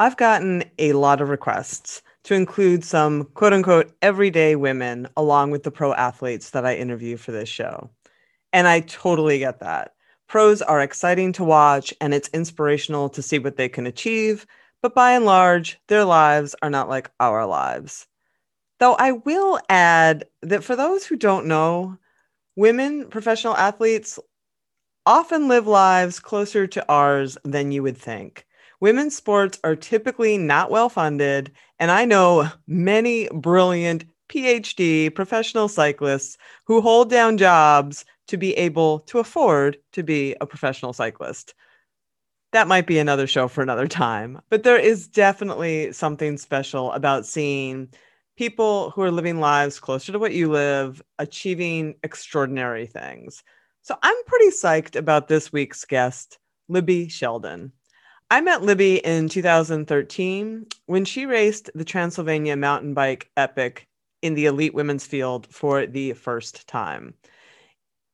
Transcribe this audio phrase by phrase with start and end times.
[0.00, 5.62] I've gotten a lot of requests to include some quote unquote everyday women along with
[5.62, 7.90] the pro athletes that I interview for this show.
[8.52, 9.92] And I totally get that.
[10.26, 14.46] Pros are exciting to watch and it's inspirational to see what they can achieve,
[14.82, 18.06] but by and large, their lives are not like our lives.
[18.78, 21.98] Though I will add that for those who don't know,
[22.56, 24.18] women professional athletes
[25.06, 28.46] often live lives closer to ours than you would think.
[28.80, 36.38] Women's sports are typically not well funded, and I know many brilliant PhD professional cyclists
[36.64, 41.54] who hold down jobs to be able to afford to be a professional cyclist.
[42.52, 47.26] That might be another show for another time, but there is definitely something special about
[47.26, 47.88] seeing
[48.36, 53.42] people who are living lives closer to what you live, achieving extraordinary things.
[53.82, 57.72] So I'm pretty psyched about this week's guest, Libby Sheldon.
[58.32, 63.88] I met Libby in 2013 when she raced the Transylvania mountain bike epic
[64.22, 67.14] in the elite women's field for the first time.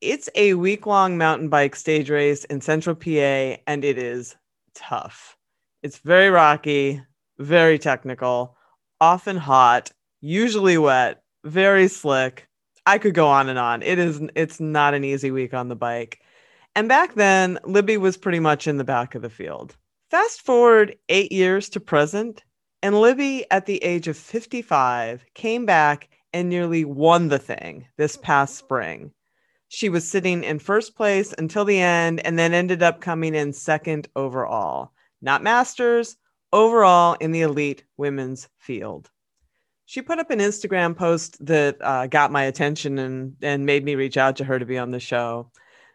[0.01, 4.35] It's a week long mountain bike stage race in central PA, and it is
[4.75, 5.37] tough.
[5.83, 7.03] It's very rocky,
[7.39, 8.57] very technical,
[9.03, 12.49] often hot, usually wet, very slick.
[12.87, 13.83] I could go on and on.
[13.83, 16.21] It is it's not an easy week on the bike.
[16.75, 19.77] And back then, Libby was pretty much in the back of the field.
[20.11, 22.45] Fast forward eight years to present,
[22.81, 28.17] and Libby, at the age of 55, came back and nearly won the thing this
[28.17, 29.11] past spring.
[29.67, 33.53] She was sitting in first place until the end and then ended up coming in
[33.53, 34.93] second overall.
[35.21, 36.17] Not masters,
[36.53, 39.11] overall in the elite women's field.
[39.87, 43.97] She put up an Instagram post that uh, got my attention and, and made me
[43.97, 45.51] reach out to her to be on the show.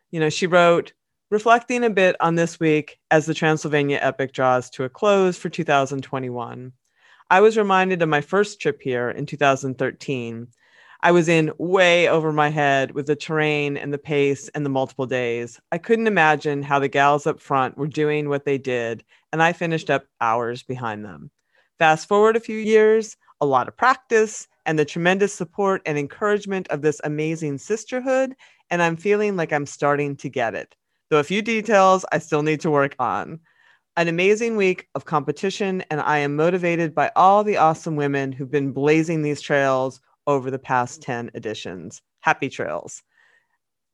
[0.09, 0.91] You know, she wrote,
[1.31, 5.47] reflecting a bit on this week as the Transylvania Epic draws to a close for
[5.47, 6.73] 2021.
[7.29, 10.47] I was reminded of my first trip here in 2013.
[11.01, 14.69] I was in way over my head with the terrain and the pace and the
[14.69, 15.57] multiple days.
[15.71, 19.53] I couldn't imagine how the gals up front were doing what they did, and I
[19.53, 21.31] finished up hours behind them.
[21.79, 26.67] Fast forward a few years, a lot of practice, and the tremendous support and encouragement
[26.67, 28.35] of this amazing sisterhood,
[28.69, 30.75] and I'm feeling like I'm starting to get it
[31.11, 33.41] though a few details I still need to work on.
[33.97, 38.49] An amazing week of competition, and I am motivated by all the awesome women who've
[38.49, 42.01] been blazing these trails over the past 10 editions.
[42.21, 43.03] Happy trails.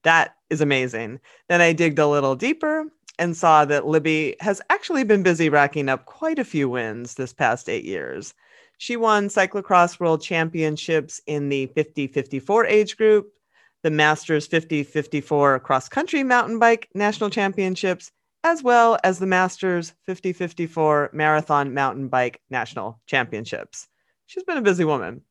[0.03, 1.19] That is amazing.
[1.49, 2.85] Then I digged a little deeper
[3.17, 7.33] and saw that Libby has actually been busy racking up quite a few wins this
[7.33, 8.35] past eight years.
[8.77, 13.33] She won cyclocross world championships in the 50 54 age group,
[13.83, 18.11] the Masters 50 54 cross country mountain bike national championships,
[18.43, 23.87] as well as the Masters 50 54 marathon mountain bike national championships.
[24.25, 25.21] She's been a busy woman.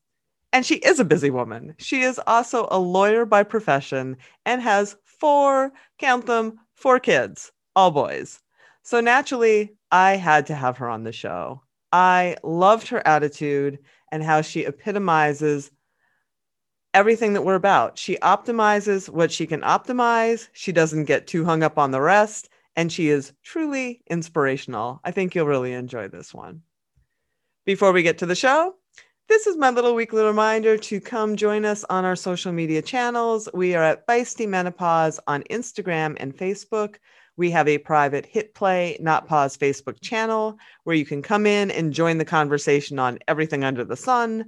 [0.52, 1.74] And she is a busy woman.
[1.78, 7.90] She is also a lawyer by profession and has four, count them, four kids, all
[7.90, 8.40] boys.
[8.82, 11.62] So naturally, I had to have her on the show.
[11.92, 13.78] I loved her attitude
[14.12, 15.70] and how she epitomizes
[16.96, 17.98] everything that we're about.
[17.98, 20.48] She optimizes what she can optimize.
[20.54, 22.48] She doesn't get too hung up on the rest.
[22.74, 25.00] And she is truly inspirational.
[25.04, 26.62] I think you'll really enjoy this one.
[27.66, 28.76] Before we get to the show,
[29.28, 33.46] this is my little weekly reminder to come join us on our social media channels.
[33.52, 36.96] We are at Feisty Menopause on Instagram and Facebook.
[37.36, 41.70] We have a private Hit Play, Not Pause Facebook channel where you can come in
[41.70, 44.46] and join the conversation on everything under the sun.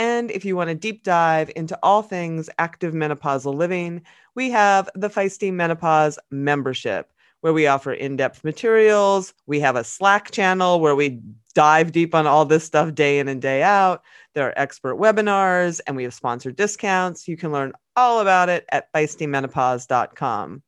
[0.00, 4.00] And if you want to deep dive into all things active menopausal living,
[4.34, 7.12] we have the Feisty Menopause membership,
[7.42, 9.34] where we offer in depth materials.
[9.44, 11.20] We have a Slack channel where we
[11.54, 14.02] dive deep on all this stuff day in and day out.
[14.32, 17.28] There are expert webinars and we have sponsored discounts.
[17.28, 20.62] You can learn all about it at feistymenopause.com.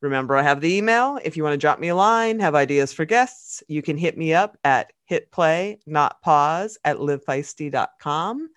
[0.00, 1.18] Remember, I have the email.
[1.22, 4.16] If you want to drop me a line, have ideas for guests, you can hit
[4.16, 8.48] me up at hit play, not pause at livefeisty.com.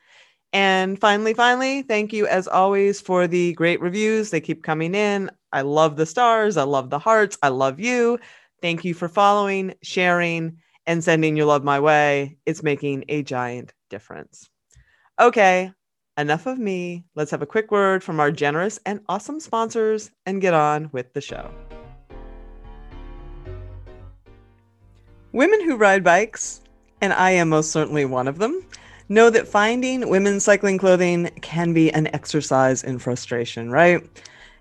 [0.54, 4.30] And finally, finally, thank you as always for the great reviews.
[4.30, 5.32] They keep coming in.
[5.52, 6.58] I love the stars.
[6.58, 7.40] I love the hearts.
[7.42, 8.20] I love you.
[8.62, 12.38] Thank you for following, sharing, and sending your love my way.
[12.46, 14.48] It's making a giant difference.
[15.20, 15.72] Okay,
[16.18, 17.04] enough of me.
[17.16, 21.14] Let's have a quick word from our generous and awesome sponsors and get on with
[21.14, 21.52] the show.
[25.32, 26.62] Women who ride bikes,
[27.02, 28.64] and I am most certainly one of them,
[29.10, 34.02] know that finding women's cycling clothing can be an exercise in frustration, right?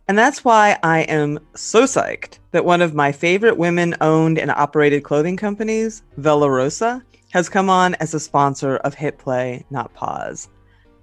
[0.08, 4.50] And that's why I am so psyched that one of my favorite women owned and
[4.50, 7.02] operated clothing companies, Vella Rosa,
[7.32, 10.48] has come on as a sponsor of Hit Play, Not Pause.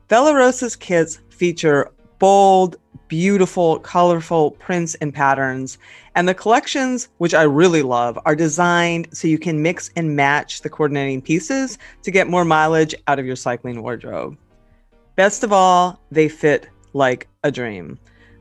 [0.10, 2.76] Vella Rosa's kits feature bold,
[3.08, 5.78] beautiful, colorful prints and patterns.
[6.20, 10.62] And the collections, which I really love, are designed so you can mix and match
[10.62, 14.38] the coordinating pieces to get more mileage out of your cycling wardrobe.
[15.16, 17.98] Best of all, they fit like a dream.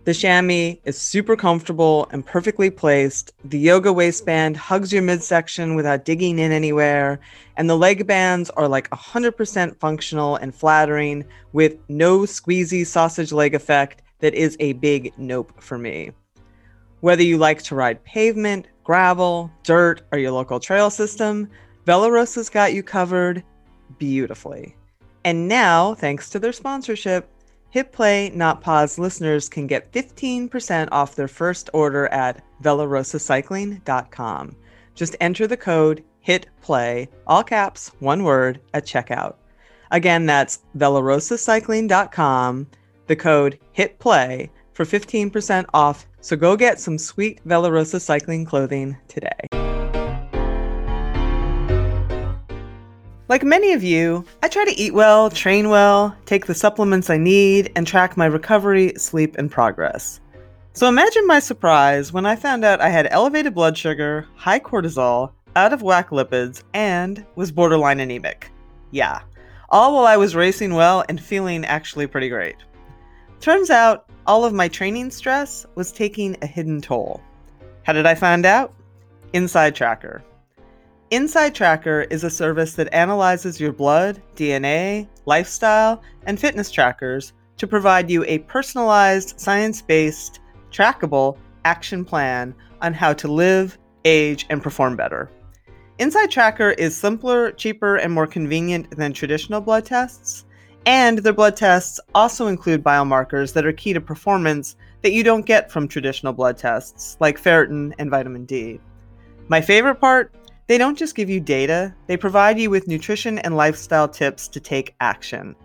[0.07, 3.33] The chamois is super comfortable and perfectly placed.
[3.45, 7.21] The yoga waistband hugs your midsection without digging in anywhere.
[7.57, 13.55] And the leg bands are like 100% functional and flattering with no squeezy sausage leg
[13.55, 16.11] effect that is a big nope for me.
[17.01, 21.49] Whether you like to ride pavement, gravel, dirt, or your local trail system,
[21.87, 23.45] Velarosa's got you covered
[23.99, 24.75] beautifully.
[25.25, 27.31] And now, thanks to their sponsorship,
[27.71, 34.57] Hit Play Not Pause listeners can get 15% off their first order at velarosacycling.com.
[34.95, 39.37] Just enter the code HIT PLAY, all caps, one word, at checkout.
[39.91, 42.67] Again, that's velarosacycling.com,
[43.07, 46.07] the code HIT PLAY for 15% off.
[46.21, 49.41] So go get some sweet Velarosa cycling clothing today.
[53.29, 57.17] Like many of you, I try to eat well, train well, take the supplements I
[57.17, 60.21] need, and track my recovery, sleep, and progress.
[60.75, 65.33] So imagine my surprise when I found out I had elevated blood sugar, high cortisol,
[65.57, 68.53] out of whack lipids, and was borderline anemic.
[68.93, 69.23] Yeah,
[69.71, 72.57] all while I was racing well and feeling actually pretty great.
[73.41, 77.23] Turns out, all of my training stress was taking a hidden toll.
[77.85, 78.75] How did I find out?
[79.33, 80.23] Inside Tracker.
[81.11, 87.67] Inside Tracker is a service that analyzes your blood, DNA, lifestyle, and fitness trackers to
[87.67, 94.63] provide you a personalized, science based, trackable action plan on how to live, age, and
[94.63, 95.31] perform better.
[95.99, 100.45] Inside Tracker is simpler, cheaper, and more convenient than traditional blood tests.
[100.87, 105.47] And their blood tests also include biomarkers that are key to performance that you don't
[105.47, 108.81] get from traditional blood tests, like ferritin and vitamin D.
[109.49, 110.35] My favorite part
[110.69, 114.61] they don't just give you data, they provide you with nutrition and lifestyle tips to
[114.61, 115.57] take action.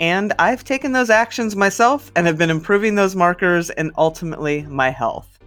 [0.00, 4.90] And I've taken those actions myself and have been improving those markers and ultimately my
[4.90, 5.38] health.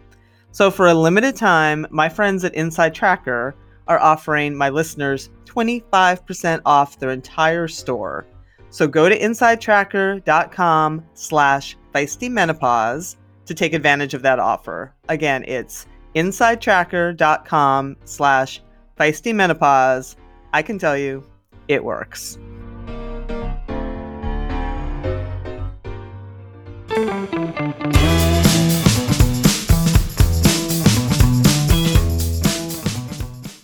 [0.53, 3.53] So, for a limited time, my friends at Inside Tracker
[3.89, 8.25] are offering my listeners 25% off their entire store.
[8.71, 13.15] So go to insidetracker.com slash feistymenopause
[13.45, 14.94] to take advantage of that offer.
[15.09, 15.85] Again, it's
[16.15, 18.62] insidetracker.com slash
[19.00, 20.15] feisty menopause,
[20.53, 21.23] I can tell you,
[21.68, 22.38] it works.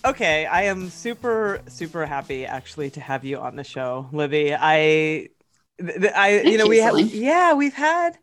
[0.08, 4.56] Okay, I am super super happy actually to have you on the show, Libby.
[4.56, 5.28] I
[6.16, 8.18] I you know we have yeah, we've had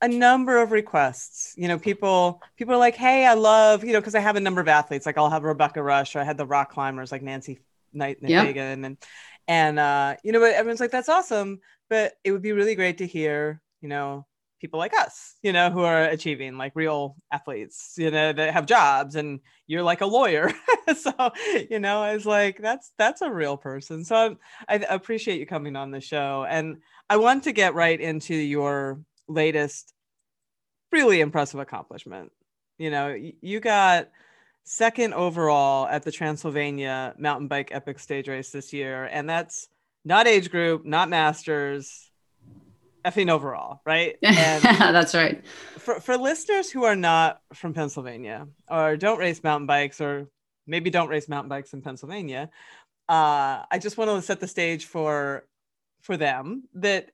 [0.00, 1.52] a number of requests.
[1.56, 4.40] You know, people people are like, "Hey, I love," you know, because I have a
[4.40, 5.06] number of athletes.
[5.06, 7.58] Like I'll have Rebecca Rush, or I had the rock climbers like Nancy
[7.92, 8.54] Knight yep.
[8.56, 8.96] and
[9.48, 11.58] and uh, you know, but everyone's like, "That's awesome,"
[11.90, 14.24] but it would be really great to hear, you know,
[14.64, 18.64] people like us, you know, who are achieving like real athletes, you know, that have
[18.64, 20.50] jobs, and you're like a lawyer,
[20.96, 21.12] so
[21.68, 24.06] you know, I was like, that's that's a real person.
[24.06, 26.78] So um, I, I appreciate you coming on the show, and
[27.10, 29.92] I want to get right into your latest
[30.90, 32.32] really impressive accomplishment.
[32.78, 34.08] You know, you got
[34.64, 39.68] second overall at the Transylvania mountain bike epic stage race this year, and that's
[40.06, 42.10] not age group, not masters,
[43.04, 44.16] effing overall, right?
[44.22, 45.44] And that's right.
[45.78, 50.28] For for listeners who are not from Pennsylvania or don't race mountain bikes or
[50.66, 52.50] maybe don't race mountain bikes in Pennsylvania,
[53.08, 55.46] uh, I just want to set the stage for
[56.00, 57.10] for them that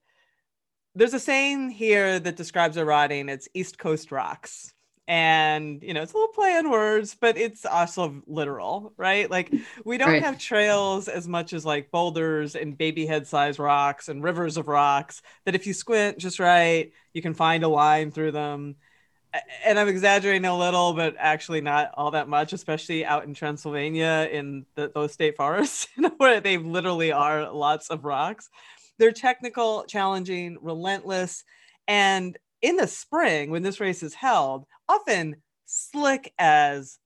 [0.95, 3.29] there's a saying here that describes a riding.
[3.29, 4.73] It's East Coast rocks.
[5.11, 9.29] And you know, it's a little play on words, but it's also literal, right?
[9.29, 10.23] Like mm, we don't right.
[10.23, 14.69] have trails as much as like boulders and baby head size rocks and rivers of
[14.69, 18.77] rocks that if you squint just right, you can find a line through them.
[19.65, 24.29] and I'm exaggerating a little, but actually not all that much, especially out in Transylvania
[24.31, 25.89] in the, those state forests
[26.19, 28.49] where they literally are lots of rocks.
[29.01, 31.43] They're technical, challenging, relentless,
[31.89, 36.99] and in the spring when this race is held, often slick as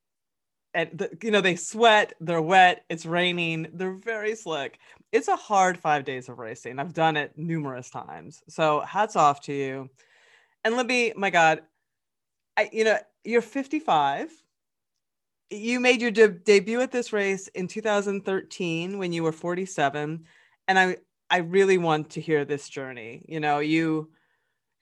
[0.72, 4.78] and the, you know they sweat they're wet it's raining they're very slick.
[5.12, 6.78] It's a hard five days of racing.
[6.78, 8.42] I've done it numerous times.
[8.48, 9.90] So hats off to you.
[10.64, 11.62] And libby my god
[12.56, 14.30] I, you know you're 55
[15.50, 20.24] you made your de- debut at this race in 2013 when you were 47
[20.68, 20.96] and i
[21.30, 23.24] i really want to hear this journey.
[23.28, 24.10] You know you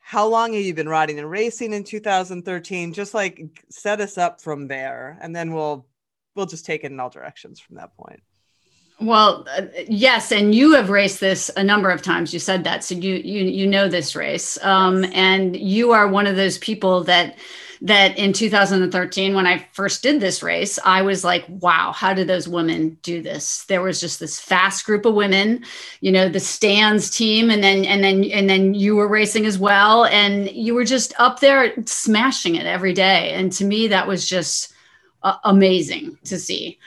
[0.02, 4.40] how long have you been riding and racing in 2013 just like set us up
[4.40, 5.86] from there and then we'll
[6.34, 8.20] we'll just take it in all directions from that point.
[9.00, 12.34] Well uh, yes and you have raced this a number of times.
[12.34, 14.62] You said that so you you you know this race.
[14.64, 17.38] Um, and you are one of those people that
[17.82, 22.26] that in 2013 when i first did this race i was like wow how did
[22.26, 23.64] those women do this?
[23.64, 25.64] There was just this fast group of women
[26.00, 29.58] you know the Stan's team and then and then and then you were racing as
[29.58, 33.30] well and you were just up there smashing it every day.
[33.32, 34.72] And to me that was just
[35.22, 36.78] uh, amazing to see.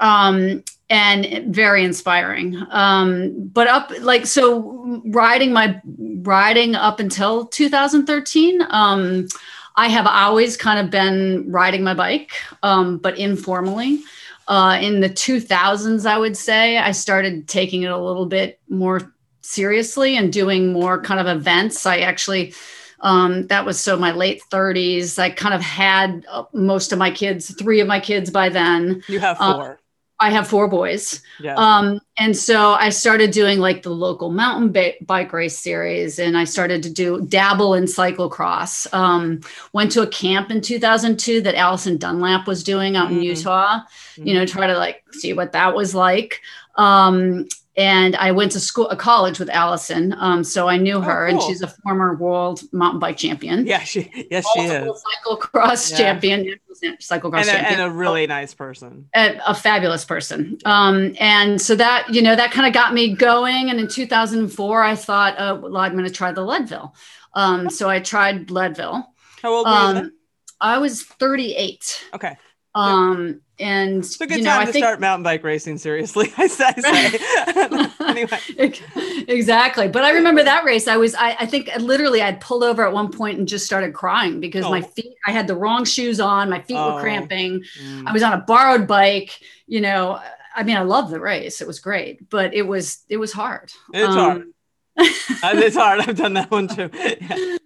[0.00, 2.60] Um, and very inspiring.
[2.70, 5.80] Um, but up like so riding my
[6.22, 9.28] riding up until 2013 um,
[9.76, 14.00] I have always kind of been riding my bike, um, but informally.
[14.46, 19.12] Uh, in the 2000s, I would say, I started taking it a little bit more
[19.40, 21.86] seriously and doing more kind of events.
[21.86, 22.54] I actually,
[23.00, 25.18] um, that was so my late 30s.
[25.18, 29.02] I kind of had uh, most of my kids, three of my kids by then.
[29.08, 29.80] You have uh, four.
[30.20, 31.20] I have four boys.
[31.40, 31.54] Yeah.
[31.54, 36.38] Um, and so I started doing like the local mountain ba- bike race series and
[36.38, 38.92] I started to do dabble in cyclocross.
[38.94, 39.40] Um,
[39.72, 43.18] went to a camp in 2002 that Alison Dunlap was doing out mm-hmm.
[43.18, 44.26] in Utah, mm-hmm.
[44.26, 46.40] you know, try to like see what that was like.
[46.76, 51.00] Um, and I went to school, a college with Alison, um, so I knew oh,
[51.00, 51.40] her, oh, cool.
[51.40, 53.66] and she's a former world mountain bike champion.
[53.66, 55.96] Yeah, she yes she is cyclocross yeah.
[55.96, 56.58] champion,
[57.00, 60.58] cyclocross and champion, and a really nice person, a, a fabulous person.
[60.64, 63.70] Um, and so that you know that kind of got me going.
[63.70, 66.94] And in 2004, I thought, oh, well, I'm going to try the Leadville.
[67.34, 69.04] Um, so I tried Leadville.
[69.42, 70.06] How old were you?
[70.06, 70.12] Um,
[70.60, 72.04] I was 38.
[72.14, 72.36] Okay.
[72.74, 75.78] Um, and it's a good you know, time I to think, start mountain bike racing
[75.78, 76.32] seriously.
[76.38, 76.72] I say.
[78.00, 78.40] anyway,
[79.28, 79.88] exactly.
[79.88, 80.88] But I remember that race.
[80.88, 83.94] I was, I, I think, literally, I'd pulled over at one point and just started
[83.94, 84.70] crying because oh.
[84.70, 85.14] my feet.
[85.26, 86.50] I had the wrong shoes on.
[86.50, 86.94] My feet oh.
[86.94, 87.64] were cramping.
[87.80, 88.04] Mm.
[88.06, 89.38] I was on a borrowed bike.
[89.66, 90.20] You know,
[90.54, 91.60] I mean, I love the race.
[91.60, 93.72] It was great, but it was it was hard.
[93.92, 94.52] It's um,
[94.96, 95.58] hard.
[95.58, 96.00] it's hard.
[96.00, 96.90] I've done that one too.
[96.92, 97.58] Yeah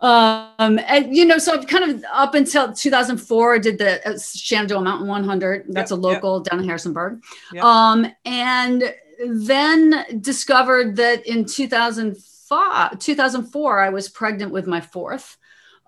[0.00, 4.18] um and you know so i've kind of up until 2004 I did the uh,
[4.18, 6.44] shenandoah mountain 100 that's yep, a local yep.
[6.44, 7.22] down in harrisonburg
[7.52, 7.64] yep.
[7.64, 8.94] um and
[9.26, 15.38] then discovered that in 2005 2004 i was pregnant with my fourth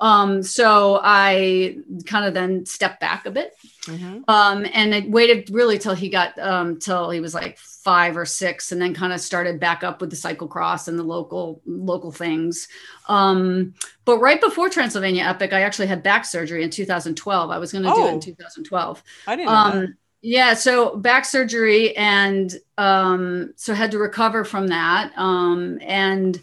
[0.00, 4.20] um, so I kind of then stepped back a bit, mm-hmm.
[4.28, 8.24] um, and I waited really till he got um, till he was like five or
[8.24, 12.12] six, and then kind of started back up with the cyclocross and the local local
[12.12, 12.68] things.
[13.08, 13.74] Um,
[14.04, 17.50] but right before Transylvania Epic, I actually had back surgery in 2012.
[17.50, 17.94] I was going to oh.
[17.96, 18.20] do it in oh.
[18.20, 19.02] 2012.
[19.26, 19.48] I didn't.
[19.48, 26.40] Um, yeah, so back surgery, and um, so had to recover from that, um, and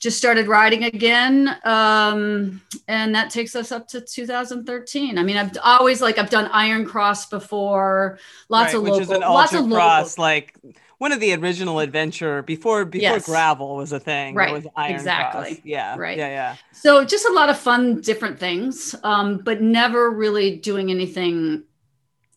[0.00, 5.56] just started riding again um, and that takes us up to 2013 i mean i've
[5.62, 9.54] always like i've done iron cross before lots right, of local which is an lots
[9.54, 10.22] of cross local.
[10.22, 10.58] like
[10.98, 13.26] one of the original adventure before before yes.
[13.26, 15.64] gravel was a thing right was iron exactly cross.
[15.64, 20.10] yeah right yeah yeah so just a lot of fun different things um, but never
[20.10, 21.62] really doing anything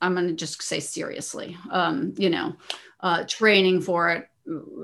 [0.02, 2.54] i'm going to just say seriously um, you know
[3.00, 4.28] uh, training for it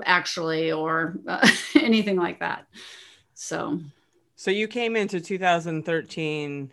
[0.04, 2.66] actually or uh, anything like that.
[3.34, 3.80] So.
[4.36, 6.72] So you came into 2013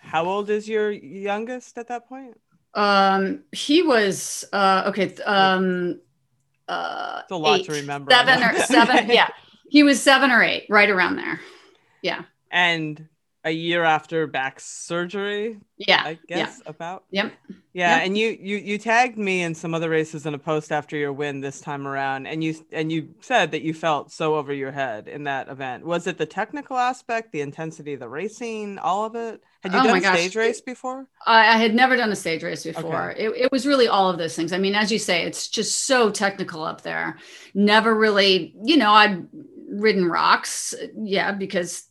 [0.00, 2.40] how old is your youngest at that point?
[2.74, 6.00] Um he was uh okay um
[6.68, 8.10] uh it's a lot eight, to remember.
[8.10, 9.28] seven or seven yeah.
[9.68, 11.40] He was seven or eight right around there.
[12.02, 12.22] Yeah.
[12.50, 13.08] And
[13.44, 15.58] a year after back surgery.
[15.78, 16.70] Yeah, I guess yeah.
[16.70, 17.04] about.
[17.10, 17.32] Yep.
[17.72, 18.06] Yeah, yep.
[18.06, 21.12] and you you you tagged me in some other races in a post after your
[21.12, 24.72] win this time around, and you and you said that you felt so over your
[24.72, 25.84] head in that event.
[25.84, 29.42] Was it the technical aspect, the intensity of the racing, all of it?
[29.62, 31.06] Had you oh done a stage race before?
[31.26, 33.12] I, I, had never done a stage race before.
[33.12, 33.24] Okay.
[33.24, 34.54] It, it was really all of those things.
[34.54, 37.18] I mean, as you say, it's just so technical up there.
[37.52, 39.26] Never really, you know, I'd
[39.68, 41.89] ridden rocks, yeah, because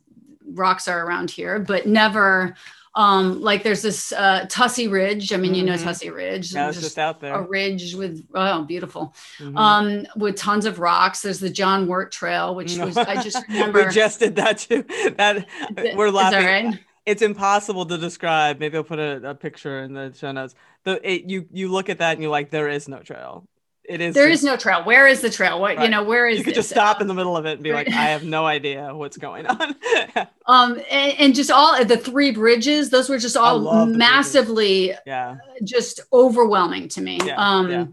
[0.53, 2.55] rocks are around here, but never
[2.95, 5.31] um, like there's this uh, Tussey Ridge.
[5.31, 5.55] I mean, mm-hmm.
[5.55, 5.83] you know Mm-hmm.
[5.83, 6.51] Tussey Ridge.
[6.51, 7.33] That was just, out there.
[7.33, 9.57] A ridge with oh, beautiful, mm-hmm.
[9.57, 11.21] um, with tons of rocks.
[11.21, 13.85] There's the John Wert Trail, which was I just remember.
[13.85, 14.83] we just did that too.
[15.17, 15.47] That
[15.95, 16.45] we're laughing.
[16.45, 16.79] Right?
[17.05, 18.59] It's impossible to describe.
[18.59, 20.55] Maybe I'll put a, a picture in the show notes.
[20.83, 23.47] The it, you you look at that and you're like, there is no trail
[23.89, 24.83] it is there just, is no trail.
[24.83, 25.59] Where is the trail?
[25.59, 25.85] What right.
[25.85, 26.67] you know where is you could this?
[26.67, 29.17] just stop in the middle of it and be like i have no idea what's
[29.17, 29.75] going on.
[30.45, 35.37] Um and, and, just all the three bridges those were just all massively yeah.
[35.63, 37.19] just overwhelming to me.
[37.23, 37.85] Yeah, um yeah.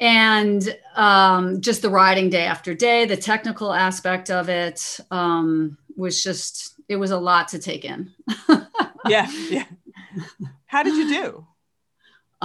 [0.00, 6.22] and um just the riding day after day the technical aspect of it um was
[6.22, 8.12] just it was a lot to take in.
[9.06, 9.66] Yeah yeah.
[10.66, 11.46] How did you do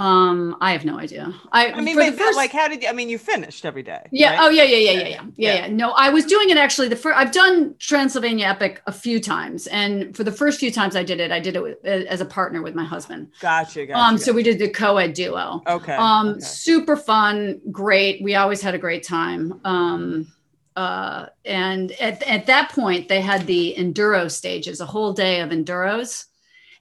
[0.00, 1.30] um, I have no idea.
[1.52, 2.88] I, I mean, first, like, how did you?
[2.88, 4.00] I mean, you finished every day.
[4.10, 4.30] Yeah.
[4.30, 4.40] Right?
[4.40, 5.66] Oh, yeah, yeah, yeah, yeah, yeah, yeah, yeah.
[5.66, 6.88] No, I was doing it actually.
[6.88, 10.96] The first, I've done Transylvania Epic a few times, and for the first few times
[10.96, 13.30] I did it, I did it with, as a partner with my husband.
[13.40, 13.84] Gotcha.
[13.84, 14.24] gotcha um, gotcha.
[14.24, 15.62] so we did the co-ed duo.
[15.66, 15.96] Okay.
[15.96, 16.40] Um, okay.
[16.40, 18.22] super fun, great.
[18.22, 19.60] We always had a great time.
[19.66, 20.32] Um,
[20.76, 25.50] uh, and at at that point, they had the enduro stages, a whole day of
[25.50, 26.24] enduros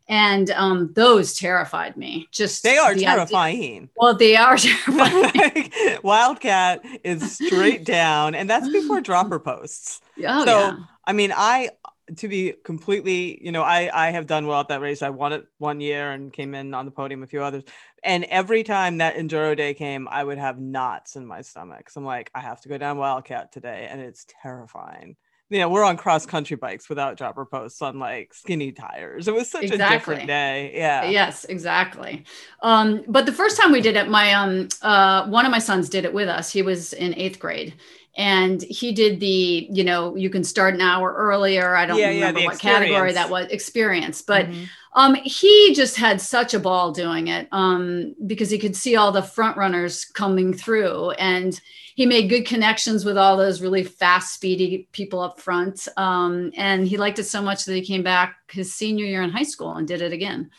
[0.09, 2.27] and um, those terrified me.
[2.31, 3.83] Just they are the terrifying.
[3.83, 3.89] Idea.
[3.95, 5.71] Well, they are terrifying.
[6.03, 10.01] Wildcat is straight down, and that's before dropper posts.
[10.25, 10.77] Oh, so, yeah.
[11.05, 11.69] I mean, I
[12.17, 15.03] to be completely, you know, I I have done well at that race.
[15.03, 17.63] I won it one year and came in on the podium a few others.
[18.03, 21.89] And every time that enduro day came, I would have knots in my stomach.
[21.89, 25.17] So I'm like, I have to go down Wildcat today, and it's terrifying
[25.49, 29.27] you know, we're on cross country bikes without dropper posts on like skinny tires.
[29.27, 29.85] It was such exactly.
[29.85, 30.71] a different day.
[30.75, 31.05] Yeah.
[31.05, 32.23] Yes, exactly.
[32.61, 35.89] Um, but the first time we did it, my um uh one of my sons
[35.89, 36.51] did it with us.
[36.51, 37.73] He was in eighth grade.
[38.17, 41.75] And he did the, you know, you can start an hour earlier.
[41.75, 44.63] I don't yeah, remember yeah, what category that was experience, but mm-hmm.
[44.93, 49.11] Um, he just had such a ball doing it um, because he could see all
[49.11, 51.59] the front runners coming through and
[51.95, 55.87] he made good connections with all those really fast, speedy people up front.
[55.97, 59.29] Um, and he liked it so much that he came back his senior year in
[59.29, 60.49] high school and did it again.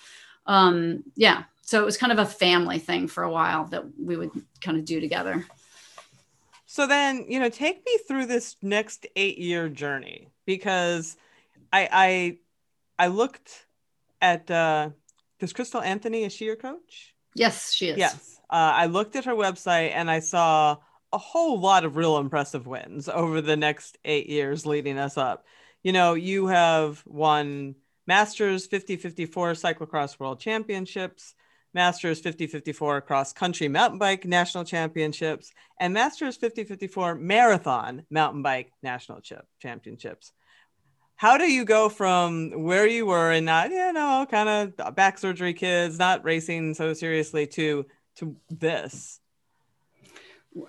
[0.47, 1.45] Um, yeah.
[1.63, 4.77] So it was kind of a family thing for a while that we would kind
[4.77, 5.47] of do together.
[6.67, 11.17] So then, you know, take me through this next eight year journey because
[11.73, 12.39] I
[12.99, 13.67] I I looked
[14.21, 14.91] at uh
[15.41, 17.15] does Crystal Anthony, is she your coach?
[17.35, 17.99] Yes, she is.
[17.99, 18.39] Yes.
[18.51, 20.77] Uh, I looked at her website and I saw
[21.13, 25.47] a whole lot of real impressive wins over the next eight years leading us up.
[25.83, 27.75] You know, you have won
[28.07, 31.35] Masters 50 54 Cyclocross World Championships,
[31.73, 38.43] Masters 50 54 Cross Country Mountain Bike National Championships, and Masters 50 54 Marathon Mountain
[38.43, 40.33] Bike National Chip Championships.
[41.21, 45.19] How do you go from where you were and not, you know, kind of back
[45.19, 47.85] surgery kids, not racing so seriously to
[48.17, 49.21] to this?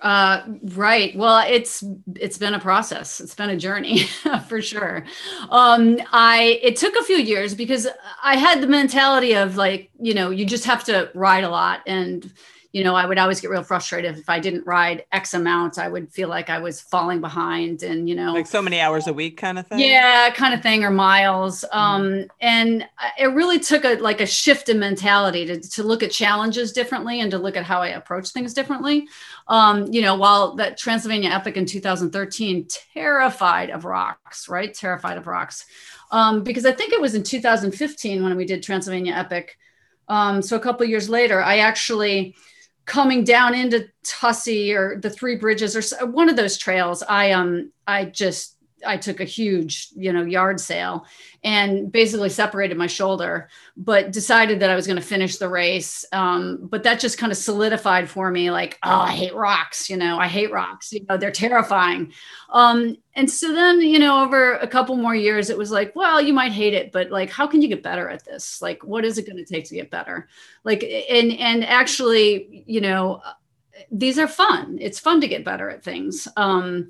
[0.02, 0.42] Uh,
[0.74, 1.16] right.
[1.16, 1.82] Well, it's
[2.16, 3.18] it's been a process.
[3.18, 4.00] It's been a journey
[4.46, 5.06] for sure.
[5.48, 7.88] Um, I it took a few years because
[8.22, 11.80] I had the mentality of like, you know, you just have to ride a lot
[11.86, 12.30] and
[12.72, 15.78] you know, I would always get real frustrated if I didn't ride X amount.
[15.78, 19.06] I would feel like I was falling behind, and you know, like so many hours
[19.06, 19.78] a week, kind of thing.
[19.78, 21.66] Yeah, kind of thing, or miles.
[21.70, 21.78] Mm-hmm.
[21.78, 26.10] Um, and it really took a like a shift in mentality to to look at
[26.10, 29.06] challenges differently and to look at how I approach things differently.
[29.48, 34.72] Um, you know, while that Transylvania Epic in 2013, terrified of rocks, right?
[34.72, 35.66] Terrified of rocks,
[36.10, 39.58] um, because I think it was in 2015 when we did Transylvania Epic.
[40.08, 42.34] Um, so a couple years later, I actually
[42.84, 47.72] coming down into Tussey or the Three Bridges or one of those trails, I um
[47.86, 51.06] I just I took a huge you know yard sale
[51.44, 56.04] and basically separated my shoulder, but decided that I was going to finish the race.
[56.12, 59.96] Um, but that just kind of solidified for me, like oh I hate rocks, you
[59.96, 62.12] know I hate rocks, you know they're terrifying.
[62.50, 66.20] Um, and so then you know over a couple more years, it was like well
[66.20, 68.62] you might hate it, but like how can you get better at this?
[68.62, 70.28] Like what is it going to take to get better?
[70.64, 73.22] Like and and actually you know
[73.90, 74.78] these are fun.
[74.80, 76.28] It's fun to get better at things.
[76.36, 76.88] Um,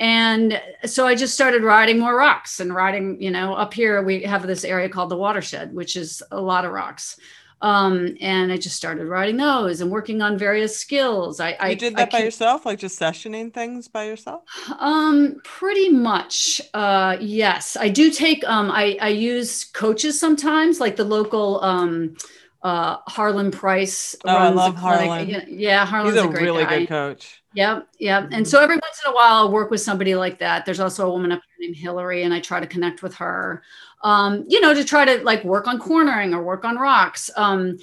[0.00, 4.22] and so I just started riding more rocks and riding, you know, up here we
[4.22, 7.18] have this area called the watershed, which is a lot of rocks.
[7.62, 11.40] Um, and I just started riding those and working on various skills.
[11.40, 14.42] I, you I did that I by yourself, like just sessioning things by yourself.
[14.78, 16.60] Um, pretty much.
[16.74, 18.44] Uh, yes, I do take.
[18.44, 22.16] Um, I I use coaches sometimes, like the local um
[22.64, 24.16] uh, Harlan Price.
[24.24, 25.28] Oh, I love Harlan.
[25.28, 26.78] Yeah, yeah, Harlan's He's a, a, great really guy.
[26.80, 27.42] good coach.
[27.54, 28.24] Yep, yep.
[28.24, 28.32] Mm-hmm.
[28.34, 30.64] And so every once in a while, I'll work with somebody like that.
[30.64, 33.62] There's also a woman up here named Hillary, and I try to connect with her.
[34.02, 37.30] um, you know, to try to like work on cornering or work on rocks.
[37.36, 37.78] Um,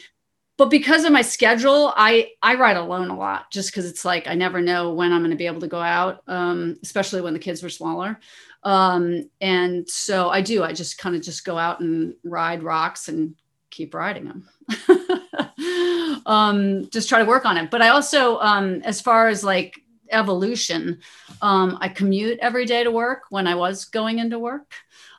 [0.58, 4.28] but because of my schedule, I I ride alone a lot just because it's like
[4.28, 7.34] I never know when I'm going to be able to go out, um, especially when
[7.34, 8.20] the kids were smaller.
[8.64, 10.64] Um, and so I do.
[10.64, 13.36] I just kind of just go out and ride rocks and
[13.72, 14.50] keep riding them.
[16.26, 17.72] um, just try to work on it.
[17.72, 19.82] But I also, um, as far as like
[20.12, 21.00] evolution,
[21.42, 24.74] um, I commute every day to work when I was going into work,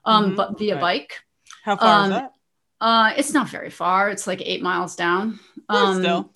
[0.05, 0.35] um, mm-hmm.
[0.37, 0.81] but via right.
[0.81, 1.21] bike.
[1.65, 2.33] How far is um, that?
[2.81, 4.11] Uh, it's not very far.
[4.11, 5.39] It's like eight miles down.
[5.69, 6.33] Um, still,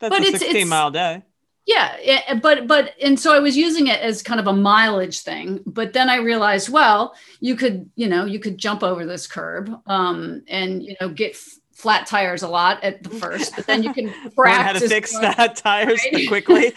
[0.00, 1.22] that's but a it's, 16 it's, mile day.
[1.66, 5.60] Yeah, but but and so I was using it as kind of a mileage thing.
[5.66, 9.70] But then I realized, well, you could you know you could jump over this curb
[9.86, 11.36] um, and you know get
[11.80, 15.18] flat tires a lot at the first, but then you can practice how to fix
[15.18, 16.28] that tires right?
[16.28, 16.72] quickly.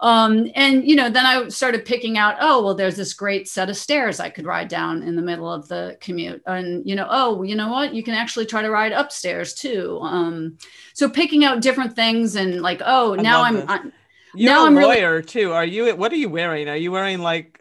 [0.00, 3.70] um, and you know, then I started picking out, oh, well, there's this great set
[3.70, 7.06] of stairs I could ride down in the middle of the commute, and you know,
[7.08, 9.98] oh, you know what, you can actually try to ride upstairs too.
[10.02, 10.58] Um,
[10.92, 13.92] so picking out different things and like, oh, I now I'm, I'm,
[14.34, 15.52] You're now a I'm a lawyer really, too.
[15.52, 15.94] Are you?
[15.96, 16.68] What are you wearing?
[16.68, 17.54] Are you wearing like?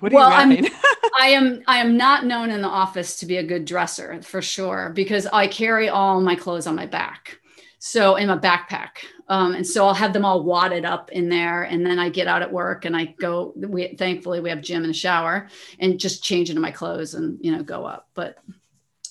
[0.00, 0.70] What are well, you wearing?
[1.20, 4.42] I am I am not known in the office to be a good dresser for
[4.42, 7.38] sure because I carry all my clothes on my back.
[7.78, 9.04] So in my backpack.
[9.28, 11.64] Um, and so I'll have them all wadded up in there.
[11.64, 14.84] And then I get out at work and I go, we thankfully we have gym
[14.84, 18.08] and a shower and just change into my clothes and, you know, go up.
[18.14, 18.38] But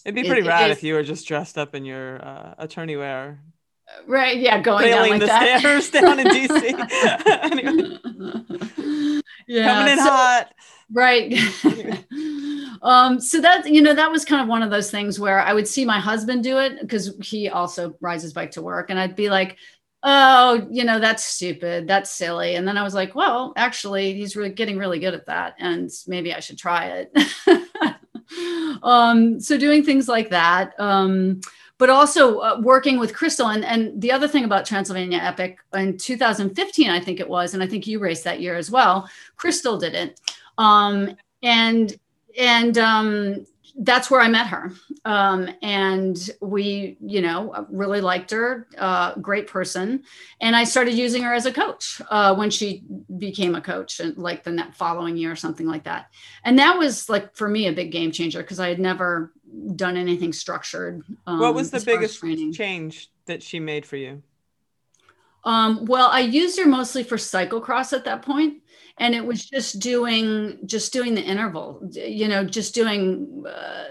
[0.05, 2.55] it'd be pretty it, rad it if you were just dressed up in your uh,
[2.57, 3.39] attorney wear.
[4.07, 4.37] Right.
[4.37, 4.59] Yeah.
[4.59, 5.59] Going down like the that.
[5.59, 6.79] stairs down in DC.
[9.47, 9.73] yeah.
[9.73, 10.53] Coming in so, hot.
[10.91, 11.39] Right.
[12.83, 15.53] Um so that you know that was kind of one of those things where i
[15.53, 18.99] would see my husband do it because he also rides his bike to work and
[18.99, 19.57] i'd be like
[20.03, 21.87] oh you know that's stupid.
[21.87, 22.55] That's silly.
[22.55, 25.89] And then i was like well actually he's really getting really good at that and
[26.07, 27.17] maybe i should try it.
[28.83, 31.39] Um so doing things like that um
[31.83, 33.49] but also uh, working with Crystal.
[33.49, 37.61] And, and the other thing about Transylvania Epic in 2015, I think it was, and
[37.61, 40.17] I think you raced that year as well, Crystal did it.
[40.57, 41.93] Um, and
[42.39, 44.71] and um, that's where I met her.
[45.03, 50.03] Um, and we, you know, really liked her, uh, great person.
[50.39, 52.83] And I started using her as a coach uh, when she
[53.17, 56.13] became a coach, and like the following year or something like that.
[56.45, 59.33] And that was like for me a big game changer because I had never
[59.75, 61.03] done anything structured.
[61.27, 64.23] Um, what was the biggest change that she made for you?
[65.45, 68.63] Um, well, I used her mostly for cyclocross at that point
[68.97, 73.85] and it was just doing just doing the interval you know just doing uh,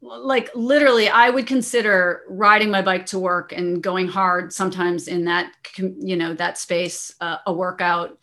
[0.00, 5.24] like literally i would consider riding my bike to work and going hard sometimes in
[5.24, 8.18] that you know that space uh, a workout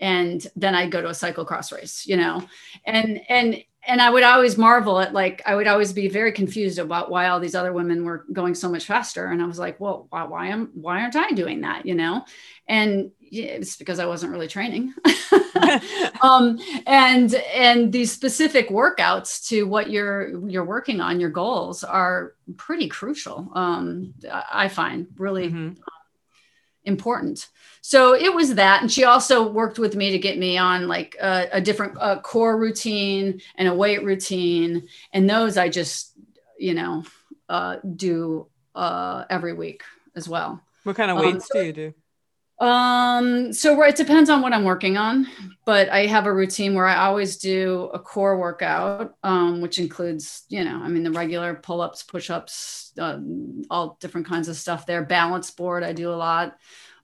[0.00, 2.42] and then i'd go to a cyclocross race you know
[2.84, 6.78] and and and I would always marvel at like I would always be very confused
[6.78, 9.80] about why all these other women were going so much faster, and I was like,
[9.80, 11.84] well, why, why am why aren't I doing that?
[11.84, 12.24] You know,
[12.68, 14.94] and it's because I wasn't really training.
[16.22, 22.34] um, and and these specific workouts to what you're you're working on, your goals are
[22.56, 23.50] pretty crucial.
[23.54, 25.80] Um, I find really mm-hmm.
[26.84, 27.48] Important.
[27.82, 31.16] So it was that, and she also worked with me to get me on like
[31.20, 36.12] a, a different uh, core routine and a weight routine, and those I just
[36.58, 37.04] you know
[37.48, 39.82] uh, do uh, every week
[40.14, 40.62] as well.
[40.84, 41.94] What kind of weights um, so, do you do?
[42.60, 45.26] Um, so it depends on what I'm working on,
[45.64, 50.44] but I have a routine where I always do a core workout, um, which includes,
[50.50, 53.18] you know, I mean, the regular pull ups, push ups, uh,
[53.70, 55.02] all different kinds of stuff there.
[55.02, 56.58] Balance board, I do a lot.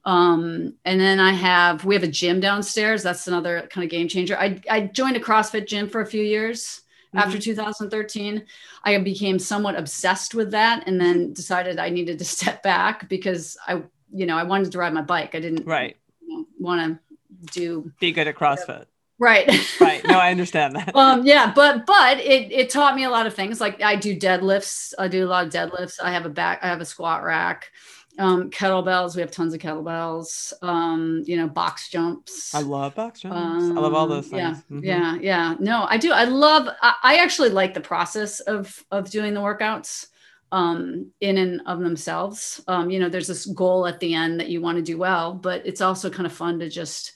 [0.05, 3.03] Um, and then I have, we have a gym downstairs.
[3.03, 4.39] That's another kind of game changer.
[4.39, 6.83] I, I joined a CrossFit gym for a few years.
[7.09, 7.19] Mm-hmm.
[7.19, 8.45] After 2013,
[8.85, 13.57] I became somewhat obsessed with that and then decided I needed to step back because
[13.67, 15.35] I you know, I wanted to ride my bike.
[15.35, 17.01] I didn't right you know, want
[17.43, 18.87] to do be good at CrossFit.
[19.19, 19.81] Right.
[19.81, 20.07] right.
[20.07, 20.95] No, I understand that.
[20.95, 23.61] um, yeah, but but it it taught me a lot of things.
[23.61, 24.93] Like I do deadlifts.
[24.99, 25.95] I do a lot of deadlifts.
[26.03, 26.61] I have a back.
[26.63, 27.71] I have a squat rack.
[28.19, 29.15] Um, kettlebells.
[29.15, 30.53] We have tons of kettlebells.
[30.63, 32.55] Um, you know, box jumps.
[32.55, 33.37] I love box jumps.
[33.37, 34.41] Um, I love all those things.
[34.41, 34.85] Yeah, mm-hmm.
[34.85, 35.55] yeah, yeah.
[35.61, 36.13] No, I do.
[36.13, 36.69] I love.
[36.81, 40.09] I, I actually like the process of of doing the workouts
[40.53, 42.63] um, in and of themselves.
[42.69, 45.35] Um, you know, there's this goal at the end that you want to do well,
[45.35, 47.13] but it's also kind of fun to just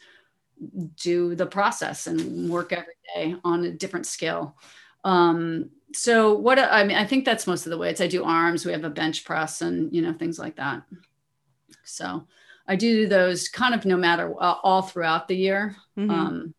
[0.97, 4.57] do the process and work every day on a different skill.
[5.05, 8.01] Um, so what I mean, I think that's most of the weights.
[8.01, 8.65] I do arms.
[8.65, 10.83] We have a bench press and you know things like that.
[11.85, 12.27] So
[12.67, 15.77] I do those kind of no matter uh, all throughout the year.
[15.99, 16.11] Mm-hmm.
[16.11, 16.55] Um,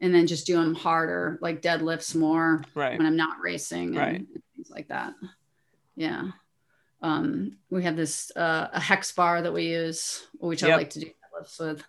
[0.00, 2.98] and then just do them harder, like deadlifts more right.
[2.98, 4.26] when I'm not racing and Right.
[4.54, 5.14] things like that.
[5.96, 6.30] Yeah.
[7.02, 11.00] Um, we have this uh, a hex bar that we use, which I like to
[11.00, 11.84] do deadlifts with.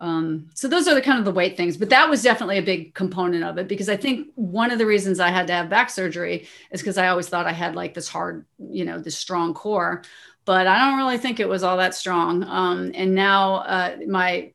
[0.00, 2.62] Um, so those are the kind of the weight things, but that was definitely a
[2.62, 5.68] big component of it because I think one of the reasons I had to have
[5.68, 9.16] back surgery is because I always thought I had like this hard, you know, this
[9.16, 10.02] strong core,
[10.46, 12.44] but I don't really think it was all that strong.
[12.44, 14.52] Um, and now uh, my,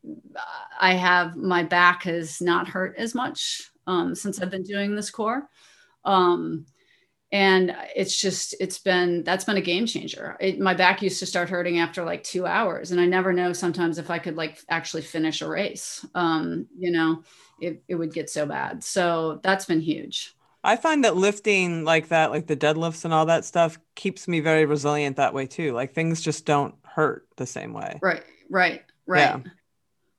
[0.81, 5.11] I have my back has not hurt as much um, since I've been doing this
[5.11, 5.47] core.
[6.03, 6.65] Um,
[7.35, 11.25] and it's just it's been that's been a game changer it, my back used to
[11.25, 14.59] start hurting after like two hours and i never know sometimes if i could like
[14.69, 17.21] actually finish a race um you know
[17.59, 22.07] it, it would get so bad so that's been huge I find that lifting like
[22.07, 25.73] that, like the deadlifts and all that stuff, keeps me very resilient that way too.
[25.73, 27.99] Like things just don't hurt the same way.
[28.01, 29.51] right right right Yeah.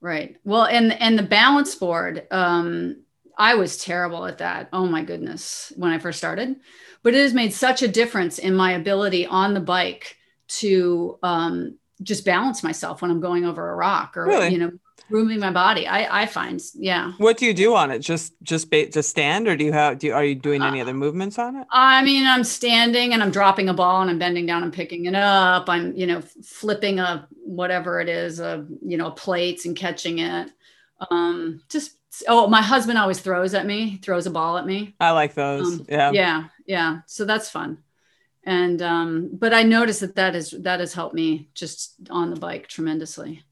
[0.01, 3.03] right well and and the balance board um
[3.37, 6.57] i was terrible at that oh my goodness when i first started
[7.03, 10.17] but it has made such a difference in my ability on the bike
[10.49, 14.53] to um just balance myself when i'm going over a rock or Really?
[14.53, 14.73] you know
[15.09, 18.01] moving my body i i find yeah What do you do on it?
[18.01, 20.81] Just just ba- just stand, or do you have do you, are you doing any
[20.81, 21.67] Uh, other movements on it?
[21.71, 25.07] I mean, I'm standing and I'm dropping a ball and I'm bending down and picking
[25.07, 25.69] it up.
[25.69, 30.51] I'm, you know, flipping a whatever it is, a you know, plates and catching it.
[31.11, 31.93] Um, just
[32.29, 34.95] oh, my husband always throws at me, throws a ball at me.
[35.01, 35.81] I like those.
[35.81, 36.11] Um, yeah.
[36.13, 37.01] Yeah, yeah.
[37.07, 37.79] So that's fun.
[38.45, 42.37] And um, but I noticed that that is that has helped me just on the
[42.37, 43.43] bike tremendously.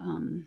[0.00, 0.46] Um,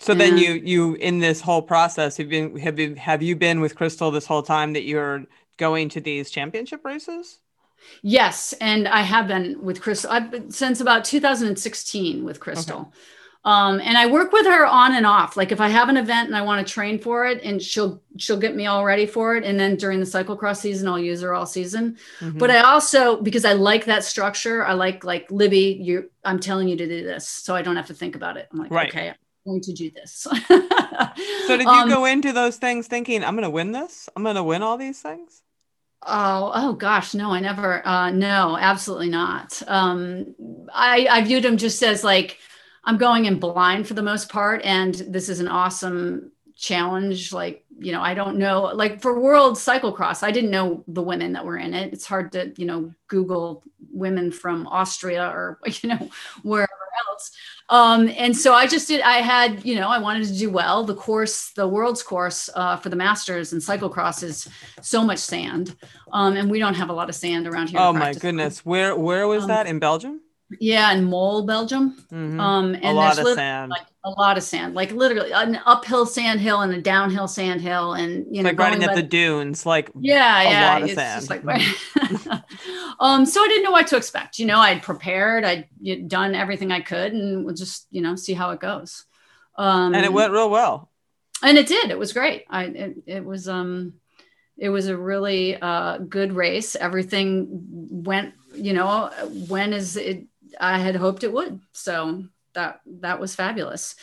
[0.00, 3.60] So then you you in this whole process have been have you have you been
[3.60, 5.24] with Crystal this whole time that you're
[5.56, 7.38] going to these championship races?
[8.02, 12.92] Yes, and I have been with Crystal I've been, since about 2016 with Crystal.
[13.46, 15.36] Um, and I work with her on and off.
[15.36, 18.00] Like if I have an event and I want to train for it, and she'll
[18.16, 19.44] she'll get me all ready for it.
[19.44, 21.98] And then during the cyclocross season, I'll use her all season.
[22.20, 22.38] Mhm.
[22.38, 25.78] But I also because I like that structure, I like like Libby.
[25.80, 28.48] You, I'm telling you to do this, so I don't have to think about it.
[28.50, 28.88] I'm like, Right.
[28.88, 30.12] okay, I'm going to do this.
[30.12, 34.08] so did you Um, go into those things thinking I'm going to win this?
[34.16, 35.42] I'm going to win all these things?
[36.06, 37.86] Oh, oh gosh, no, I never.
[37.86, 39.62] Uh, no, absolutely not.
[39.66, 40.34] Um,
[40.72, 42.38] I, I viewed him just as like
[42.84, 47.32] I'm going in blind for the most part, and this is an awesome challenge.
[47.32, 48.62] Like, you know, I don't know.
[48.74, 51.92] Like for World Cyclocross, I didn't know the women that were in it.
[51.92, 56.08] It's hard to, you know, Google women from Austria or you know
[56.42, 56.70] wherever
[57.10, 57.30] else.
[57.70, 59.00] Um, and so I just did.
[59.00, 60.84] I had, you know, I wanted to do well.
[60.84, 64.48] The course, the world's course uh, for the Masters and cyclocross is
[64.82, 65.76] so much sand,
[66.12, 67.80] um, and we don't have a lot of sand around here.
[67.80, 68.14] Oh my on.
[68.14, 68.64] goodness.
[68.64, 70.20] Where where was Um, that in Belgium?
[70.60, 71.96] Yeah, in Mol, Belgium.
[72.12, 72.40] Mhm.
[72.40, 73.70] Um, a and lot there's of sand.
[73.70, 77.60] like a lot of sand, like literally an uphill sand hill and a downhill sand
[77.60, 80.90] hill, and you know, like riding at the dunes like yeah, a yeah, lot of
[80.90, 81.28] it's just sand.
[81.28, 81.44] like,
[83.00, 84.38] um, so I didn't know what to expect.
[84.38, 85.68] You know, I'd prepared, I'd
[86.08, 89.04] done everything I could, and we'll just you know see how it goes.
[89.56, 90.90] Um, and it went real well.
[91.42, 91.90] and it did.
[91.90, 92.44] It was great.
[92.48, 93.94] I it, it was um,
[94.58, 96.76] it was a really uh, good race.
[96.76, 97.48] Everything
[97.90, 99.10] went, you know,
[99.48, 100.26] when is it
[100.60, 101.60] I had hoped it would.
[101.72, 103.96] So that that was fabulous.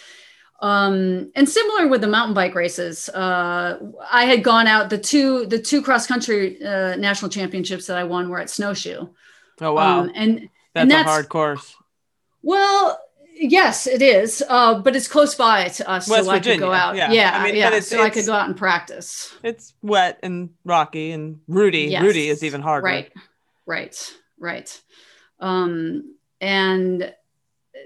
[0.62, 3.80] Um, and similar with the mountain bike races, uh,
[4.12, 8.04] I had gone out the two the two cross country uh, national championships that I
[8.04, 9.08] won were at Snowshoe.
[9.60, 10.02] Oh wow.
[10.02, 11.76] Um, and that's, and a that's- hard course.
[12.44, 13.00] well,
[13.34, 16.72] yes, it is, uh, but it's close by to us, West so I could go
[16.72, 16.96] out.
[16.96, 17.12] yeah.
[17.12, 17.68] Yeah, I mean, yeah.
[17.68, 19.34] it's- so I could go out and practice.
[19.44, 21.86] It's wet and rocky and Rudy.
[21.86, 22.04] Yes.
[22.04, 22.86] Rudy is even harder.
[22.86, 23.12] Right,
[23.66, 24.82] right, right.
[25.40, 27.13] Um, and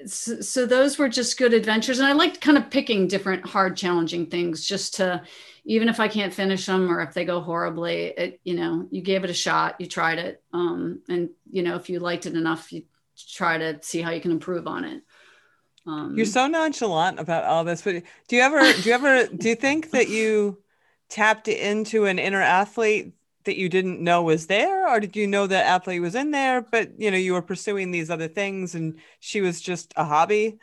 [0.06, 3.78] so, so those were just good adventures, and I liked kind of picking different hard,
[3.78, 5.22] challenging things, just to
[5.66, 9.02] even if I can't finish them or if they go horribly, it you know you
[9.02, 12.36] gave it a shot, you tried it, um, and you know if you liked it
[12.36, 12.84] enough, you
[13.30, 15.04] try to see how you can improve on it.
[15.88, 19.50] Um, You're so nonchalant about all this, but do you ever do you ever do
[19.50, 20.62] you think that you
[21.10, 23.14] tapped into an inner athlete
[23.46, 26.62] that you didn't know was there or did you know that athlete was in there
[26.62, 30.58] but you know you were pursuing these other things and she was just a hobby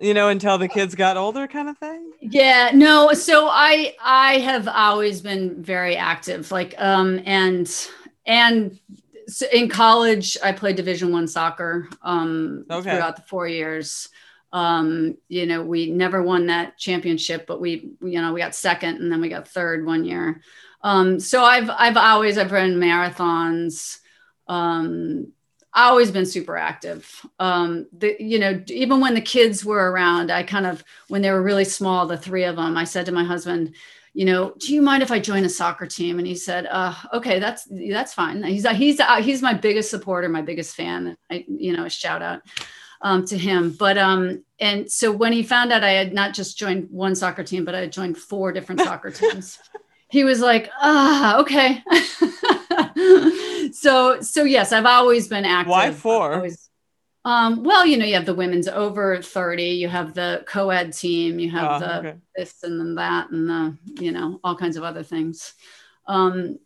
[0.00, 2.12] you know until the kids got older kind of thing?
[2.20, 7.88] Yeah no so i i have always been very active like um and
[8.26, 8.78] and
[9.28, 12.90] so in college i played division one soccer um Okay.
[12.90, 14.08] throughout the four years.
[14.52, 18.96] Um you know we never won that championship but we you know we got second
[18.96, 20.40] and then we got third one year
[20.82, 23.98] um so i've i've always i've run marathons
[24.46, 25.32] um
[25.74, 27.24] always been super active.
[27.38, 31.30] Um, the, you know, even when the kids were around, I kind of, when they
[31.30, 33.74] were really small, the three of them, I said to my husband,
[34.14, 36.18] you know, do you mind if I join a soccer team?
[36.18, 38.42] And he said, uh, okay, that's, that's fine.
[38.42, 41.16] He's, he's, he's my biggest supporter, my biggest fan.
[41.30, 42.42] I, you know, a shout out
[43.00, 43.76] um, to him.
[43.78, 47.44] But, um, and so when he found out I had not just joined one soccer
[47.44, 49.58] team, but I had joined four different soccer teams,
[50.08, 51.82] he was like, ah, okay.
[53.72, 55.70] so so yes, I've always been active.
[55.70, 56.34] Why four?
[56.34, 56.68] Always,
[57.24, 61.38] um, well, you know, you have the women's over 30, you have the co-ed team,
[61.38, 62.14] you have oh, the okay.
[62.34, 65.52] this and then that and the, you know, all kinds of other things.
[66.06, 66.58] Um,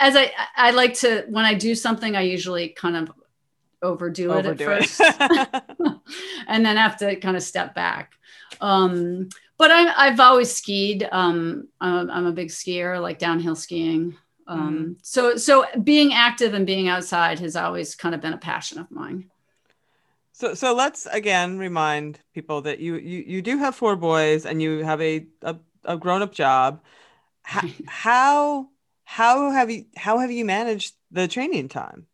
[0.00, 3.12] as I I like to when I do something, I usually kind of
[3.80, 5.00] overdo, overdo it at first
[6.48, 8.14] and then have to kind of step back.
[8.60, 9.28] Um,
[9.62, 11.08] but I, have always skied.
[11.12, 14.16] Um, I'm, I'm, a big skier, like downhill skiing.
[14.48, 14.92] Um, mm-hmm.
[15.02, 18.90] So, so being active and being outside has always kind of been a passion of
[18.90, 19.30] mine.
[20.32, 24.60] So, so let's again remind people that you you, you do have four boys and
[24.60, 26.80] you have a a, a grown up job.
[27.42, 28.68] How, how
[29.04, 32.08] how have you how have you managed the training time?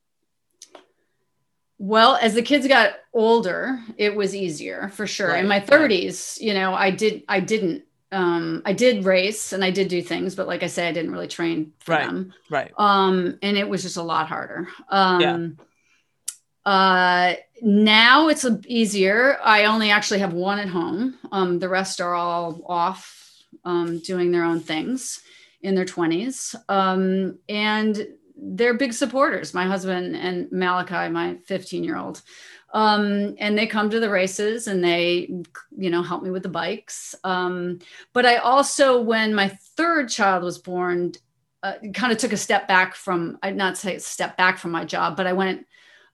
[1.79, 5.29] Well, as the kids got older, it was easier for sure.
[5.29, 5.43] Right.
[5.43, 9.71] In my 30s, you know, I did I didn't um i did race and i
[9.71, 12.73] did do things but like i said, i didn't really train for right, them right
[12.79, 16.71] um and it was just a lot harder um yeah.
[16.71, 22.14] uh now it's easier i only actually have one at home um the rest are
[22.14, 25.21] all off um doing their own things
[25.61, 28.07] in their 20s um and
[28.40, 32.22] they're big supporters my husband and malachi my 15 year old
[32.74, 35.31] um, and they come to the races and they
[35.77, 37.14] you know help me with the bikes.
[37.24, 37.79] Um,
[38.12, 41.12] but i also when my third child was born
[41.62, 44.85] uh, kind of took a step back from i'd not say step back from my
[44.85, 45.66] job but i went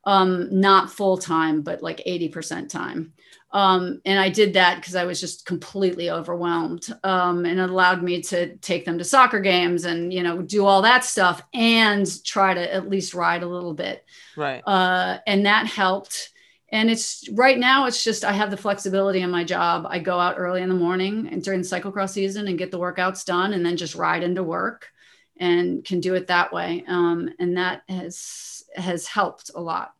[0.06, 3.14] um, not full time but like 80% time
[3.54, 6.88] um, and I did that because I was just completely overwhelmed.
[7.04, 10.66] Um, and it allowed me to take them to soccer games and, you know, do
[10.66, 14.04] all that stuff and try to at least ride a little bit.
[14.36, 14.60] Right.
[14.66, 16.30] Uh, and that helped
[16.70, 20.18] and it's right now it's just i have the flexibility in my job i go
[20.18, 23.52] out early in the morning and during the cyclocross season and get the workouts done
[23.52, 24.88] and then just ride into work
[25.36, 29.92] and can do it that way um, and that has has helped a lot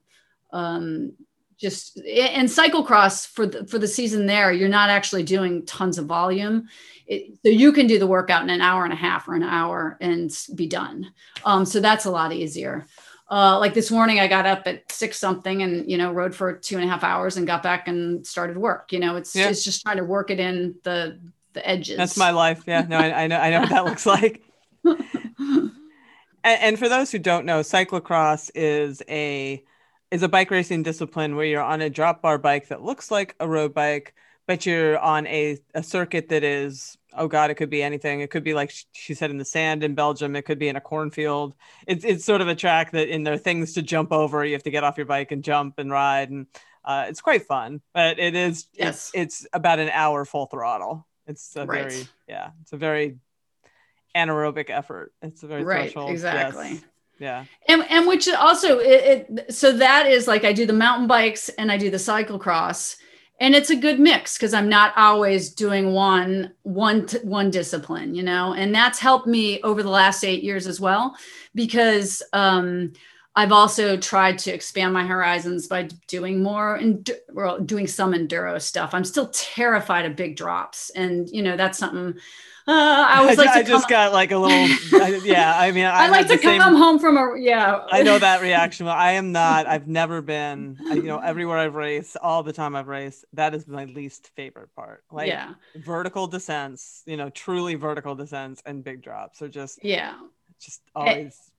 [0.53, 1.13] um,
[1.65, 6.05] just and cyclocross for the for the season there you're not actually doing tons of
[6.05, 6.69] volume.
[7.07, 9.43] It, so you can do the workout in an hour and a half or an
[9.43, 11.13] hour and be done.
[11.45, 12.87] Um, so that's a lot easier.
[13.31, 16.53] Uh, like this morning i got up at six something and you know rode for
[16.53, 18.93] two and a half hours and got back and started work.
[18.93, 19.49] You know it's yeah.
[19.49, 21.19] it's just trying to work it in the
[21.55, 21.97] the edges.
[21.97, 22.63] That's my life.
[22.67, 22.85] Yeah.
[22.87, 24.43] No i, I know i know what that looks like.
[26.45, 29.65] And, and for those who don't know cyclocross is a
[30.15, 33.35] is a bike racing discipline where you're on a drop bar bike that looks like
[33.41, 34.15] a road bike
[34.47, 38.31] but you're on a, a circuit that is oh god it could be anything it
[38.31, 40.81] could be like she said in the sand in belgium it could be in a
[40.81, 41.53] cornfield
[41.89, 44.53] it's, it's sort of a track that in there are things to jump over you
[44.53, 46.47] have to get off your bike and jump and ride and
[46.85, 49.11] uh, it's quite fun but it is yes.
[49.15, 51.91] it's, it's about an hour full throttle it's a right.
[51.91, 53.17] very yeah it's a very
[54.15, 56.11] anaerobic effort it's a very right threshold.
[56.11, 56.85] exactly yes.
[57.19, 57.45] Yeah.
[57.69, 61.49] And, and which also it, it so that is like i do the mountain bikes
[61.51, 62.97] and i do the cyclocross
[63.41, 68.23] and it's a good mix because i'm not always doing one one one discipline you
[68.23, 68.55] know?
[68.55, 71.17] And that's helped me over the last eight years as well
[71.55, 72.93] because um,
[73.37, 78.61] i've also tried to expand my horizons by doing more and well, doing some enduro
[78.61, 78.93] stuff.
[78.93, 82.21] I'm still terrified of big drops and you know that's something
[82.67, 85.59] I was like, I, just got like a little, yeah.
[85.59, 87.85] I mean, I, I like to come same, home from a, yeah.
[87.91, 88.87] I know that reaction.
[88.89, 89.67] I am not.
[89.67, 90.79] I've never been.
[90.89, 94.31] I, you know, everywhere I've raced, all the time I've raced, that is my least
[94.35, 95.05] favorite part.
[95.11, 97.03] Like, yeah, vertical descents.
[97.07, 100.15] You know, truly vertical descents and big drops are just, yeah,
[100.59, 101.51] just eh, always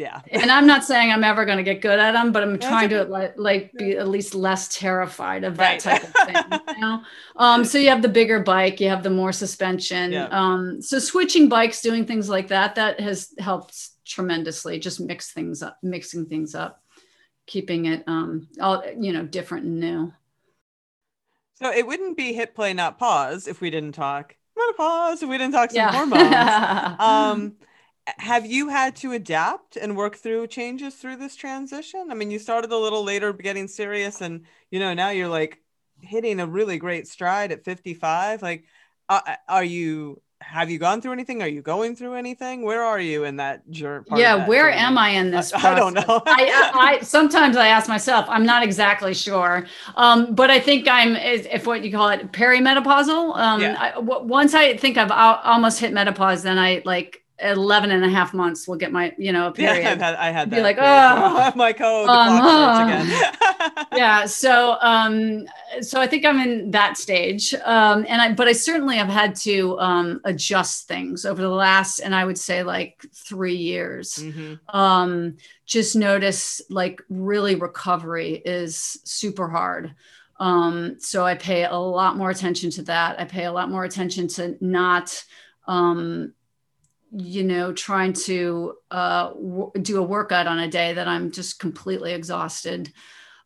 [0.00, 2.58] yeah and i'm not saying i'm ever going to get good at them but i'm
[2.58, 6.00] trying to like, like be at least less terrified of that right.
[6.00, 7.02] type of thing you know?
[7.36, 10.26] um so you have the bigger bike you have the more suspension yeah.
[10.30, 15.62] um so switching bikes doing things like that that has helped tremendously just mix things
[15.62, 16.82] up mixing things up
[17.46, 20.12] keeping it um all you know different and new
[21.54, 25.22] so it wouldn't be hit play not pause if we didn't talk not a pause
[25.22, 25.92] if we didn't talk some yeah.
[25.92, 27.56] hormones um
[28.18, 32.08] have you had to adapt and work through changes through this transition?
[32.10, 35.58] I mean, you started a little later getting serious and you know, now you're like
[36.00, 38.42] hitting a really great stride at 55.
[38.42, 38.64] Like
[39.08, 41.42] uh, uh, are you have you gone through anything?
[41.42, 42.62] Are you going through anything?
[42.62, 44.06] Where are you in that journey?
[44.16, 44.82] Yeah, where journey?
[44.82, 45.52] am I in this?
[45.52, 46.22] I, I don't know.
[46.26, 51.14] I, I, sometimes I ask myself, I'm not exactly sure, um, but I think I'm
[51.16, 53.36] if what you call it perimenopausal.
[53.36, 53.76] Um, yeah.
[53.78, 58.08] I, w- once I think I've almost hit menopause, then I like 11 and a
[58.08, 60.56] half months will get my you know a period yeah, i had, I had that
[60.56, 61.52] be like oh.
[61.56, 63.86] My code the um, clock again.
[63.96, 65.46] Yeah so um
[65.80, 69.34] so i think i'm in that stage um and i but i certainly have had
[69.36, 74.14] to um adjust things over the last and i would say like three years.
[74.14, 74.76] Mm-hmm.
[74.76, 75.36] um
[75.66, 79.94] just notice like really recovery is super hard.
[80.38, 83.20] Um so i pay a lot more attention to that.
[83.20, 85.22] I pay a lot more attention to not
[85.66, 86.32] um
[87.12, 91.58] you know, trying to uh, w- do a workout on a day that I'm just
[91.58, 92.92] completely exhausted.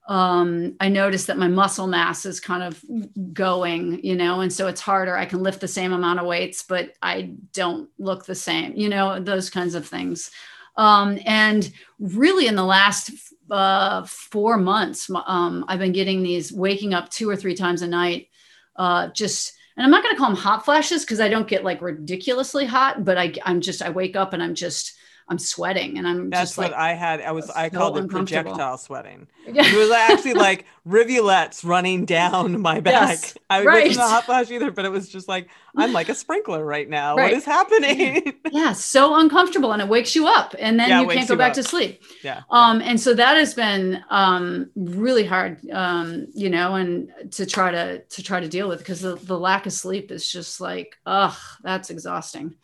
[0.07, 2.85] Um, I notice that my muscle mass is kind of
[3.33, 5.17] going, you know, and so it's harder.
[5.17, 8.91] I can lift the same amount of weights, but I don't look the same, you
[8.91, 10.31] know, those kinds of things.
[10.77, 13.13] Um, and really, in the last
[13.51, 17.89] uh, four months, um, I've been getting these waking up two or three times a
[17.89, 18.29] night,
[18.77, 21.65] uh, just and I'm not going to call them hot flashes because I don't get
[21.65, 24.97] like ridiculously hot, but I, I'm just, I wake up and I'm just,
[25.27, 27.23] I'm sweating and I'm That's just what like, I had.
[27.23, 29.27] I was, so I called it projectile sweating.
[29.47, 33.11] It was actually like rivulets running down my back.
[33.11, 33.89] Yes, I right.
[33.89, 36.89] wasn't a hot flash either, but it was just like, I'm like a sprinkler right
[36.89, 37.17] now.
[37.17, 37.25] Right.
[37.25, 38.35] What is happening?
[38.53, 38.73] yeah.
[38.73, 39.73] So uncomfortable.
[39.73, 41.57] And it wakes you up and then yeah, you can't go back up.
[41.57, 42.03] to sleep.
[42.23, 42.43] Yeah.
[42.51, 47.71] Um, and so that has been um, really hard, um, you know, and to try
[47.71, 50.97] to, to try to deal with because the, the lack of sleep is just like,
[51.05, 52.55] ugh, that's exhausting.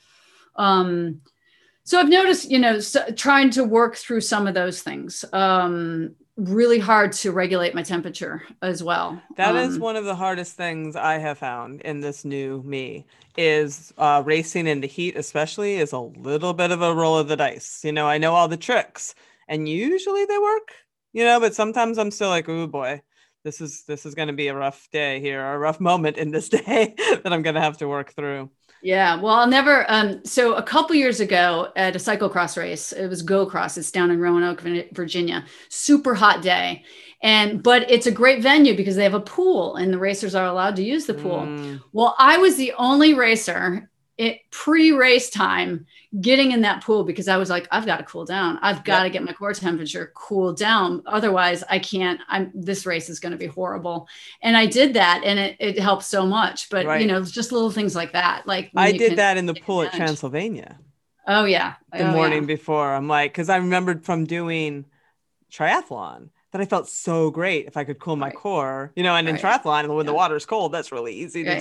[0.56, 1.20] Um,
[1.90, 5.24] so I've noticed, you know, so trying to work through some of those things.
[5.32, 9.20] Um, really hard to regulate my temperature as well.
[9.36, 13.06] That um, is one of the hardest things I have found in this new me
[13.36, 17.26] is uh, racing in the heat, especially, is a little bit of a roll of
[17.26, 17.80] the dice.
[17.82, 19.16] You know, I know all the tricks,
[19.48, 20.68] and usually they work.
[21.12, 23.02] You know, but sometimes I'm still like, oh boy,
[23.42, 26.30] this is this is going to be a rough day here, a rough moment in
[26.30, 28.48] this day that I'm going to have to work through.
[28.82, 29.84] Yeah, well, I'll never.
[29.90, 33.76] Um, so a couple years ago at a cyclocross race, it was Go Cross.
[33.76, 34.62] It's down in Roanoke,
[34.92, 35.44] Virginia.
[35.68, 36.84] Super hot day,
[37.22, 40.46] and but it's a great venue because they have a pool and the racers are
[40.46, 41.40] allowed to use the pool.
[41.40, 41.82] Mm.
[41.92, 43.89] Well, I was the only racer
[44.20, 45.86] it pre-race time
[46.20, 48.58] getting in that pool because I was like, I've got to cool down.
[48.60, 49.04] I've got yep.
[49.04, 51.02] to get my core temperature cool down.
[51.06, 52.20] Otherwise, I can't.
[52.28, 54.08] I'm this race is going to be horrible.
[54.42, 56.68] And I did that, and it, it helped so much.
[56.68, 57.00] But right.
[57.00, 58.46] you know, just little things like that.
[58.46, 60.78] Like I did that in the pool at Transylvania.
[61.26, 62.46] Oh yeah, the oh, morning yeah.
[62.46, 62.92] before.
[62.92, 64.84] I'm like, because I remembered from doing
[65.50, 68.36] triathlon that I felt so great if I could cool my right.
[68.36, 69.36] core, you know, and right.
[69.36, 70.10] in triathlon, when yeah.
[70.10, 71.60] the water's cold, that's really easy to yeah,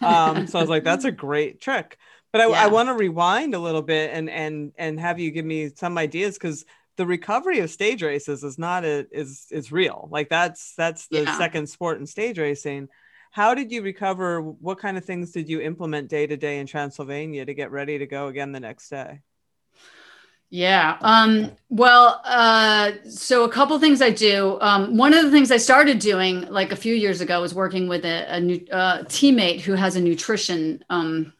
[0.00, 0.06] do.
[0.06, 1.98] Um, so I was like, that's a great trick.
[2.32, 5.46] But I, I want to rewind a little bit and and and have you give
[5.46, 6.66] me some ideas because
[6.98, 10.08] the recovery of stage races is not a, is is real.
[10.10, 12.88] Like that's that's the second sport in stage racing.
[13.30, 14.42] How did you recover?
[14.42, 17.98] What kind of things did you implement day to day in Transylvania to get ready
[17.98, 19.20] to go again the next day?
[20.50, 20.96] Yeah.
[21.02, 24.58] Um, well, uh, so a couple things I do.
[24.62, 27.86] Um, one of the things I started doing like a few years ago was working
[27.86, 31.34] with a, a new uh, teammate who has a nutrition um,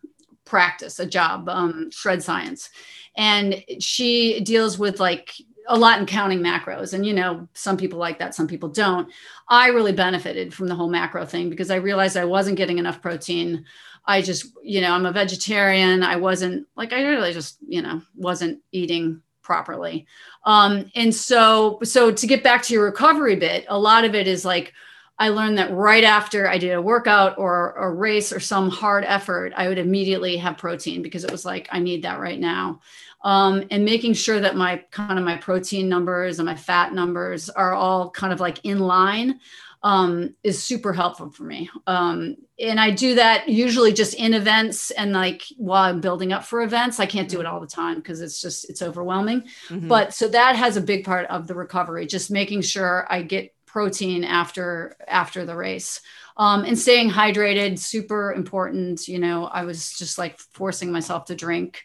[0.45, 2.69] practice, a job, um, shred science.
[3.17, 5.33] And she deals with like
[5.69, 6.93] a lot in counting macros.
[6.93, 9.11] And, you know, some people like that, some people don't.
[9.49, 13.01] I really benefited from the whole macro thing because I realized I wasn't getting enough
[13.01, 13.65] protein.
[14.09, 16.03] I just, you know, I'm a vegetarian.
[16.03, 20.07] I wasn't like, I really just, you know, wasn't eating properly.
[20.45, 24.27] Um, and so, so to get back to your recovery bit, a lot of it
[24.27, 24.73] is like,
[25.19, 29.05] I learned that right after I did a workout or a race or some hard
[29.05, 32.81] effort, I would immediately have protein because it was like, I need that right now.
[33.25, 37.51] Um, and making sure that my kind of my protein numbers and my fat numbers
[37.51, 39.41] are all kind of like in line
[39.83, 41.71] um, is super helpful for me.
[41.87, 46.45] Um, and I do that usually just in events and like while I'm building up
[46.45, 46.99] for events.
[46.99, 49.43] I can't do it all the time because it's just it's overwhelming.
[49.69, 49.89] Mm-hmm.
[49.89, 53.55] But so that has a big part of the recovery, just making sure I get
[53.67, 56.01] protein after after the race.
[56.37, 59.09] Um, and staying hydrated, super important.
[59.09, 61.83] You know, I was just like forcing myself to drink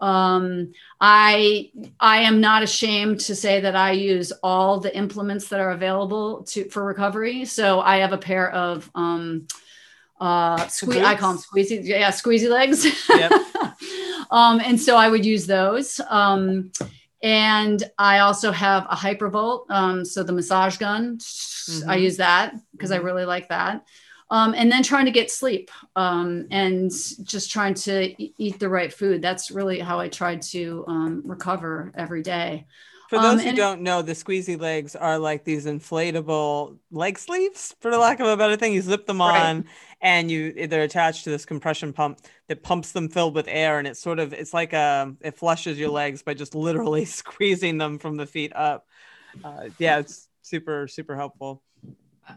[0.00, 5.60] um, I I am not ashamed to say that I use all the implements that
[5.60, 7.44] are available to for recovery.
[7.44, 9.48] So I have a pair of um,
[10.20, 12.86] uh, sque- I call them squeezy, yeah, squeezy legs.
[13.08, 13.32] Yep.
[14.30, 16.00] um, and so I would use those.
[16.08, 16.72] Um,
[17.22, 21.18] and I also have a Hypervolt, um, so the massage gun.
[21.18, 21.90] Mm-hmm.
[21.90, 23.00] I use that because mm-hmm.
[23.00, 23.84] I really like that.
[24.30, 28.92] Um, and then trying to get sleep um, and just trying to eat the right
[28.92, 29.22] food.
[29.22, 32.66] That's really how I tried to um, recover every day.
[33.08, 37.74] For those um, who don't know, the squeezy legs are like these inflatable leg sleeves,
[37.80, 38.74] for the lack of a better thing.
[38.74, 39.64] You zip them on, right.
[40.02, 43.88] and you they're attached to this compression pump that pumps them filled with air, and
[43.88, 47.78] it's sort of it's like a um, it flushes your legs by just literally squeezing
[47.78, 48.86] them from the feet up.
[49.42, 51.62] Uh, yeah, it's super super helpful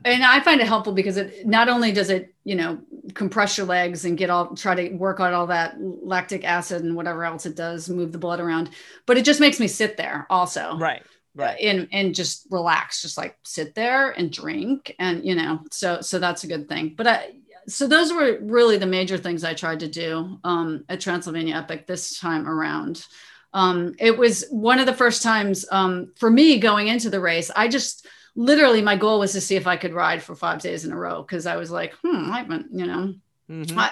[0.05, 2.79] and I find it helpful because it not only does it, you know,
[3.13, 6.95] compress your legs and get all try to work on all that lactic acid and
[6.95, 8.69] whatever else it does, move the blood around,
[9.05, 10.77] but it just makes me sit there also.
[10.77, 11.03] Right.
[11.33, 11.57] Right.
[11.61, 16.19] And and just relax, just like sit there and drink and you know, so so
[16.19, 16.93] that's a good thing.
[16.97, 17.31] But I
[17.67, 21.87] so those were really the major things I tried to do um, at Transylvania Epic
[21.87, 23.05] this time around.
[23.53, 27.51] Um, it was one of the first times um, for me going into the race.
[27.55, 30.85] I just literally my goal was to see if I could ride for five days
[30.85, 33.13] in a row because I was like, hmm, I haven't, you know,
[33.49, 33.77] mm-hmm.
[33.77, 33.91] I,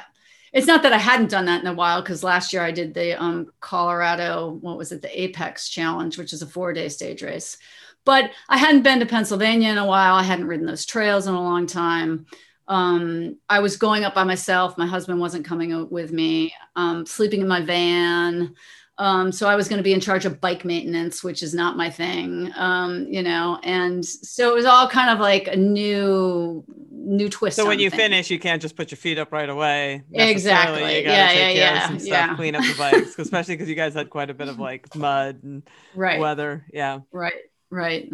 [0.53, 2.93] it's not that I hadn't done that in a while because last year I did
[2.93, 7.21] the um, Colorado, what was it, the Apex Challenge, which is a four day stage
[7.21, 7.57] race.
[8.05, 10.15] But I hadn't been to Pennsylvania in a while.
[10.15, 12.25] I hadn't ridden those trails in a long time.
[12.67, 14.77] Um, I was going up by myself.
[14.77, 18.55] My husband wasn't coming with me, um, sleeping in my van.
[18.99, 21.77] Um, so I was going to be in charge of bike maintenance, which is not
[21.77, 23.57] my thing, um, you know.
[23.63, 27.55] And so it was all kind of like a new, new twist.
[27.55, 28.01] So when you things.
[28.01, 30.03] finish, you can't just put your feet up right away.
[30.11, 30.97] Exactly.
[30.97, 32.35] You gotta yeah, yeah, yeah, yeah.
[32.35, 35.39] Clean up the bikes, especially because you guys had quite a bit of like mud
[35.43, 35.63] and
[35.95, 36.19] right.
[36.19, 36.65] weather.
[36.73, 36.99] Yeah.
[37.13, 37.33] Right.
[37.69, 38.11] Right.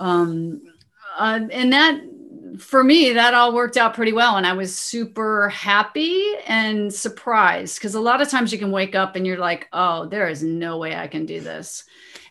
[0.00, 0.62] Um,
[1.16, 2.00] uh, and that
[2.58, 4.36] for me, that all worked out pretty well.
[4.36, 8.94] And I was super happy and surprised because a lot of times you can wake
[8.94, 11.84] up and you're like, oh, there is no way I can do this.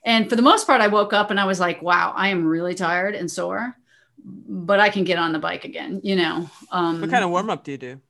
[0.04, 2.46] And for the most part, I woke up and I was like, wow, I am
[2.46, 3.76] really tired and sore,
[4.24, 6.50] but I can get on the bike again, you know.
[6.72, 8.02] Um, what kind of warm up do you do?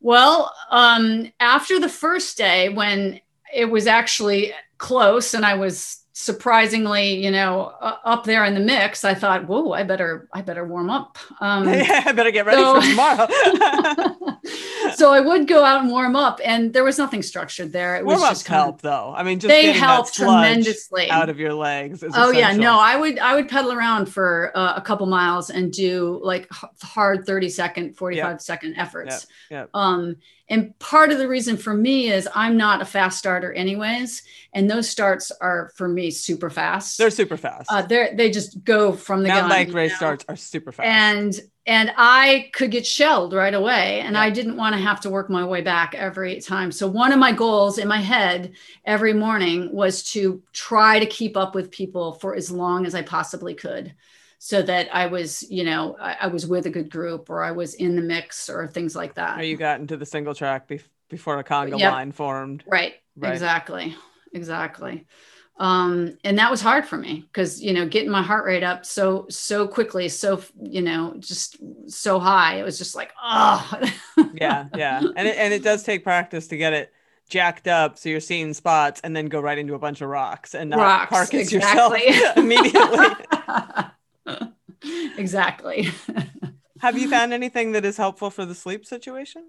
[0.00, 3.20] Well, um, after the first day, when
[3.52, 8.60] it was actually close and I was surprisingly, you know, uh, up there in the
[8.60, 11.18] mix, I thought, whoa, I better, I better warm up.
[11.38, 13.26] Um, yeah, I better get ready so, for tomorrow.
[14.96, 17.96] so I would go out and warm up, and there was nothing structured there.
[17.96, 19.14] It warm was just help, of, though.
[19.16, 22.02] I mean, just they help tremendously out of your legs.
[22.02, 22.34] oh essential.
[22.34, 26.20] yeah, no, I would, I would pedal around for uh, a couple miles and do
[26.22, 26.48] like
[26.82, 28.40] hard 30 second, 45 yep.
[28.40, 29.26] second efforts.
[29.50, 29.58] Yep.
[29.58, 29.70] Yep.
[29.74, 30.16] Um,
[30.48, 34.22] and part of the reason for me is I'm not a fast starter, anyways.
[34.52, 36.98] And those starts are for me super fast.
[36.98, 37.70] They're super fast.
[37.70, 39.96] Uh, they they just go from the mountain bike race know?
[39.96, 40.86] starts are super fast.
[40.86, 44.22] And and I could get shelled right away, and yeah.
[44.22, 46.70] I didn't want to have to work my way back every time.
[46.70, 48.52] So one of my goals in my head
[48.84, 53.02] every morning was to try to keep up with people for as long as I
[53.02, 53.94] possibly could
[54.38, 57.52] so that I was, you know, I, I, was with a good group or I
[57.52, 59.40] was in the mix or things like that.
[59.40, 61.92] Or you got into the single track be- before a conga yep.
[61.92, 62.62] line formed.
[62.66, 62.94] Right.
[63.16, 63.32] right.
[63.32, 63.96] Exactly.
[64.32, 65.06] Exactly.
[65.58, 68.84] Um, and that was hard for me because, you know, getting my heart rate up
[68.84, 71.56] so, so quickly, so, you know, just
[71.90, 72.58] so high.
[72.58, 73.80] It was just like, oh.
[74.34, 74.66] yeah.
[74.76, 74.98] Yeah.
[74.98, 76.92] And it, and it does take practice to get it
[77.28, 80.54] jacked up so you're seeing spots and then go right into a bunch of rocks
[80.54, 82.06] and not rocks, park exactly.
[82.06, 83.06] yourself immediately.
[85.18, 85.88] exactly.
[86.80, 89.44] Have you found anything that is helpful for the sleep situation?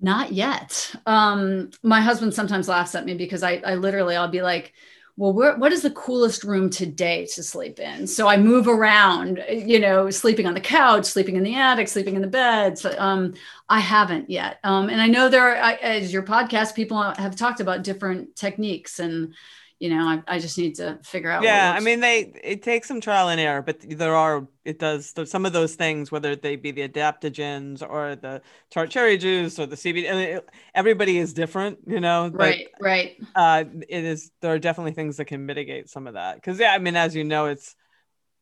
[0.00, 0.94] Not yet.
[1.06, 4.72] Um, my husband sometimes laughs at me because I, I literally, I'll be like,
[5.18, 8.06] well, what is the coolest room today to sleep in?
[8.06, 12.14] So I move around, you know, sleeping on the couch, sleeping in the attic, sleeping
[12.14, 12.78] in the bed.
[12.78, 13.34] So, um,
[13.68, 14.60] I haven't yet.
[14.62, 19.00] Um, and I know there are, as your podcast, people have talked about different techniques
[19.00, 19.34] and,
[19.78, 21.44] you know, I, I just need to figure out.
[21.44, 25.14] Yeah, I mean, they it takes some trial and error, but there are it does
[25.26, 29.66] some of those things, whether they be the adaptogens or the tart cherry juice or
[29.66, 30.10] the CBD.
[30.10, 30.40] I mean,
[30.74, 32.28] everybody is different, you know.
[32.28, 33.16] Right, but, right.
[33.36, 34.32] Uh, it is.
[34.40, 37.14] There are definitely things that can mitigate some of that, because yeah, I mean, as
[37.14, 37.76] you know, it's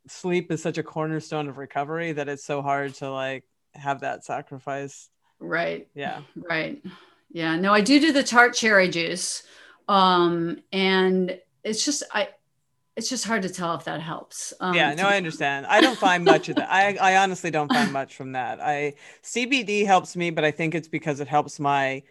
[0.08, 4.24] sleep is such a cornerstone of recovery that it's so hard to like have that
[4.24, 5.10] sacrifice.
[5.38, 5.88] Right.
[5.94, 6.22] Yeah.
[6.34, 6.82] Right.
[7.30, 7.56] Yeah.
[7.56, 9.42] No, I do do the tart cherry juice
[9.88, 12.28] um and it's just i
[12.96, 14.54] it's just hard to tell if that helps.
[14.58, 15.66] Um, yeah no i understand.
[15.66, 16.70] I don't find much of that.
[16.70, 18.60] I i honestly don't find much from that.
[18.60, 22.02] I cbd helps me but i think it's because it helps my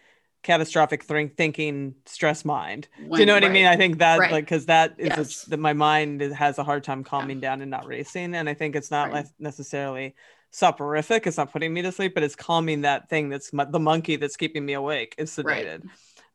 [0.42, 2.86] catastrophic th- thinking stress mind.
[2.98, 3.50] When, do you know what right.
[3.50, 3.66] i mean?
[3.66, 4.30] i think that right.
[4.30, 5.42] like because that is yes.
[5.46, 7.50] that my mind has a hard time calming yeah.
[7.50, 9.26] down and not racing and i think it's not right.
[9.38, 10.14] necessarily
[10.52, 11.26] soporific.
[11.26, 14.16] It's not putting me to sleep but it's calming that thing that's my, the monkey
[14.16, 15.86] that's keeping me awake is sedated.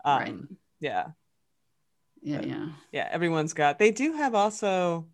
[0.04, 1.08] Um yeah
[2.22, 5.06] yeah yeah yeah everyone's got they do have also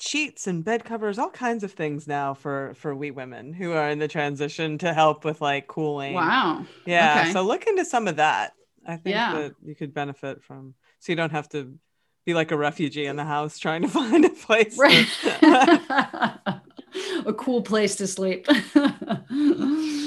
[0.00, 3.88] sheets and bed covers, all kinds of things now for for we women who are
[3.90, 6.14] in the transition to help with like cooling.
[6.14, 6.64] Wow.
[6.86, 7.22] Yeah.
[7.22, 7.32] Okay.
[7.32, 8.52] So look into some of that.
[8.86, 9.34] I think Yeah.
[9.34, 11.76] that you could benefit from so you don't have to
[12.24, 14.76] be like a refugee in the house trying to find a place.
[14.76, 16.60] to- Right.
[17.26, 18.46] a cool place to sleep.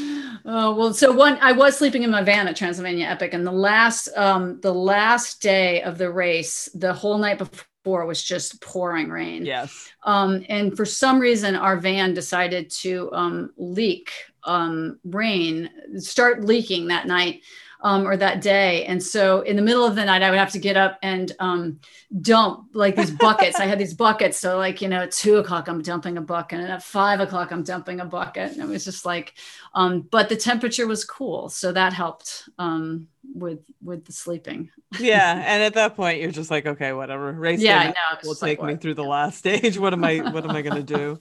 [0.54, 3.54] Oh well, so one I was sleeping in my van at Transylvania Epic, and the
[3.54, 9.10] last um the last day of the race, the whole night before was just pouring
[9.10, 9.46] rain.
[9.46, 9.90] yes.
[10.04, 14.12] Um, and for some reason, our van decided to um, leak
[14.44, 17.44] um, rain, start leaking that night
[17.82, 18.86] um, or that day.
[18.86, 21.32] And so in the middle of the night, I would have to get up and
[21.40, 21.80] um,
[22.22, 23.60] dump like these buckets.
[23.60, 24.38] I had these buckets.
[24.38, 26.60] So, like, you know, at two o'clock, I'm dumping a bucket.
[26.60, 28.54] And at five o'clock, I'm dumping a bucket.
[28.54, 29.34] And it was just like,
[29.74, 31.50] um, but the temperature was cool.
[31.50, 34.70] So that helped um, with with the sleeping.
[35.00, 35.44] Yeah.
[35.46, 37.32] And at that point you're just like, okay, whatever.
[37.32, 37.94] Race Yeah, I day know.
[38.14, 39.78] It's will just like, take me through the last stage.
[39.78, 41.20] What am I what am I gonna do?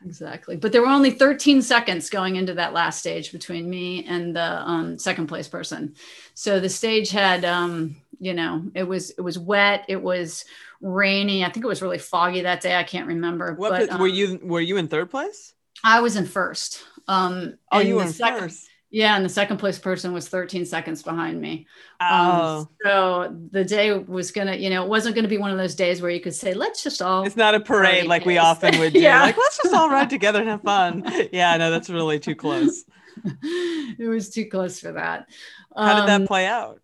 [0.04, 0.56] Exactly.
[0.56, 4.60] But there were only 13 seconds going into that last stage between me and the
[4.60, 5.94] um, second place person.
[6.34, 9.84] So the stage had, um, you know, it was it was wet.
[9.88, 10.44] It was
[10.80, 11.44] rainy.
[11.44, 12.76] I think it was really foggy that day.
[12.76, 13.54] I can't remember.
[13.54, 15.54] What but pa- were um, you were you in third place?
[15.82, 16.84] I was in first.
[17.08, 18.68] Um, Oh, you were in second, first.
[18.94, 21.66] Yeah, and the second place person was 13 seconds behind me.
[22.00, 22.58] Oh.
[22.60, 25.74] Um, so the day was gonna, you know, it wasn't gonna be one of those
[25.74, 28.78] days where you could say, let's just all It's not a parade like we often
[28.78, 29.00] would do.
[29.00, 29.20] Yeah.
[29.22, 31.02] Like, let's just all ride together and have fun.
[31.32, 32.84] Yeah, no, that's really too close.
[33.42, 35.28] it was too close for that.
[35.76, 36.80] How did Um, that play out?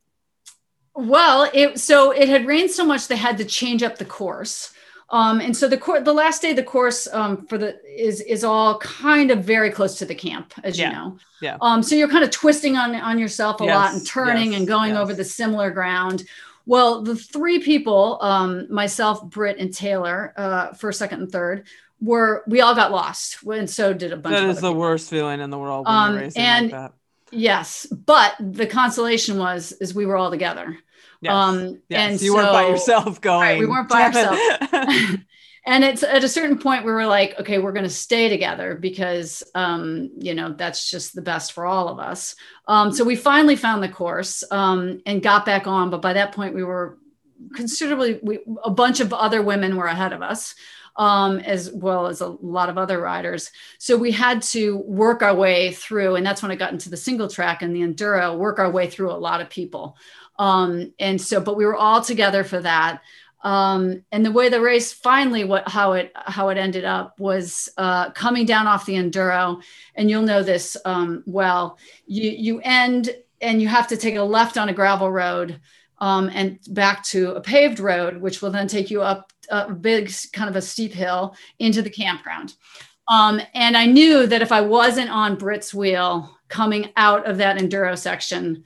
[0.97, 4.73] Well, it so it had rained so much they had to change up the course.
[5.13, 8.21] Um, and so the course, the last day, of the course um, for the is
[8.21, 10.89] is all kind of very close to the camp, as Yeah.
[10.91, 11.19] you know.
[11.43, 11.57] Yeah.
[11.61, 14.69] Um, so you're kind of twisting on on yourself a lot and turning yes, and
[14.69, 14.99] going yes.
[14.99, 16.25] over the similar ground.
[16.67, 21.67] Well, the three people, um, myself, Britt, and Taylor, uh, first, second, and third,
[22.01, 24.81] were we all got lost, and so did a bunch That of is the people.
[24.81, 26.93] worst feeling in the world when Um, and- like that.
[27.33, 30.77] Yes, but the consolation was is we were all together.
[31.21, 31.33] Yes.
[31.33, 32.13] Um, yes.
[32.13, 33.59] and you weren't by so- yourself going.
[33.59, 34.41] we weren't by ourselves.
[35.67, 38.75] and it's at a certain point we were like okay we're going to stay together
[38.75, 42.35] because um, you know that's just the best for all of us
[42.69, 46.33] um, so we finally found the course um, and got back on but by that
[46.33, 46.99] point we were
[47.55, 50.55] considerably we, a bunch of other women were ahead of us
[50.97, 55.35] um, as well as a lot of other riders so we had to work our
[55.35, 58.59] way through and that's when i got into the single track and the enduro work
[58.59, 59.97] our way through a lot of people
[60.41, 63.03] um, and so but we were all together for that.
[63.43, 67.69] Um, and the way the race finally what how it how it ended up was
[67.77, 69.63] uh, coming down off the enduro.
[69.95, 73.11] And you'll know this um, well you you end
[73.43, 75.61] and you have to take a left on a gravel road
[75.99, 80.11] um, and back to a paved road which will then take you up a big
[80.33, 82.55] kind of a steep hill into the campground.
[83.09, 87.59] Um, and i knew that if i wasn't on Britt's wheel coming out of that
[87.59, 88.65] enduro section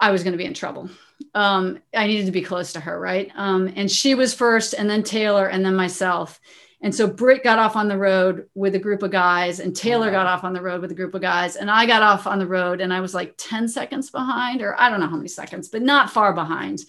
[0.00, 0.88] i was going to be in trouble
[1.34, 3.30] um, I needed to be close to her, right?
[3.34, 6.40] Um, and she was first, and then Taylor, and then myself.
[6.80, 10.10] And so Britt got off on the road with a group of guys, and Taylor
[10.10, 12.38] got off on the road with a group of guys, and I got off on
[12.38, 15.28] the road, and I was like 10 seconds behind, or I don't know how many
[15.28, 16.80] seconds, but not far behind.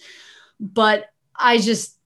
[0.60, 1.96] But I just,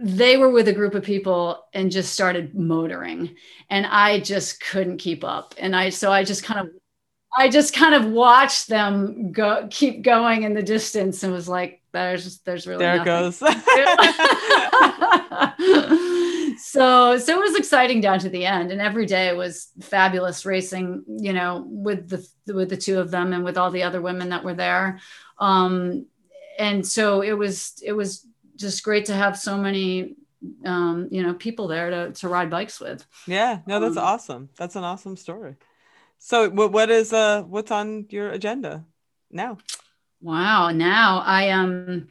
[0.00, 3.34] they were with a group of people and just started motoring,
[3.70, 5.54] and I just couldn't keep up.
[5.58, 6.70] And I, so I just kind of
[7.36, 11.80] I just kind of watched them go keep going in the distance and was like,
[11.92, 13.38] there's there's really there it goes.
[16.58, 21.02] so so it was exciting down to the end and every day was fabulous racing
[21.08, 24.28] you know with the with the two of them and with all the other women
[24.28, 25.00] that were there
[25.38, 26.06] um
[26.58, 28.26] and so it was it was
[28.56, 30.14] just great to have so many
[30.64, 34.48] um you know people there to to ride bikes with yeah, no, that's Um, awesome.
[34.56, 35.56] That's an awesome story.
[36.22, 38.84] So, what what is uh what's on your agenda
[39.30, 39.56] now?
[40.20, 40.70] Wow.
[40.70, 42.08] Now I um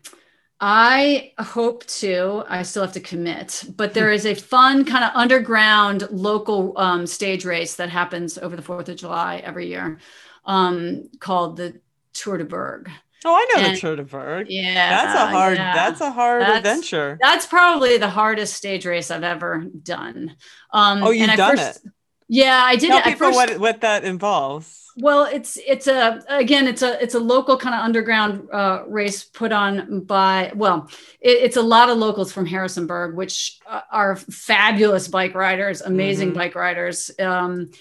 [0.61, 5.11] I hope to, I still have to commit, but there is a fun kind of
[5.13, 9.99] underground local um, stage race that happens over the 4th of July every year
[10.43, 11.79] um, called the
[12.11, 12.89] Tour de Berg.
[13.23, 14.47] Oh, I know And- the Tour de Berg.
[14.49, 14.73] Yeah.
[14.73, 15.57] That's a hard.
[15.57, 15.73] yeah.
[15.73, 17.17] That's a hard That's- adventure.
[17.21, 20.35] That's probably the hardest stage race I've ever done.
[20.73, 21.87] Um, Oh, you've and I done first-
[22.29, 24.77] Yeah, I did Tell people first- what what that involves.
[24.97, 29.23] Well, it's it's a again it's a it's a local kind of underground uh, race
[29.23, 30.89] put on by well
[31.21, 36.31] it, it's a lot of locals from Harrisonburg, which uh, are fabulous bike riders, amazing
[36.31, 36.35] Mhm.
[36.35, 37.71] bike riders, um,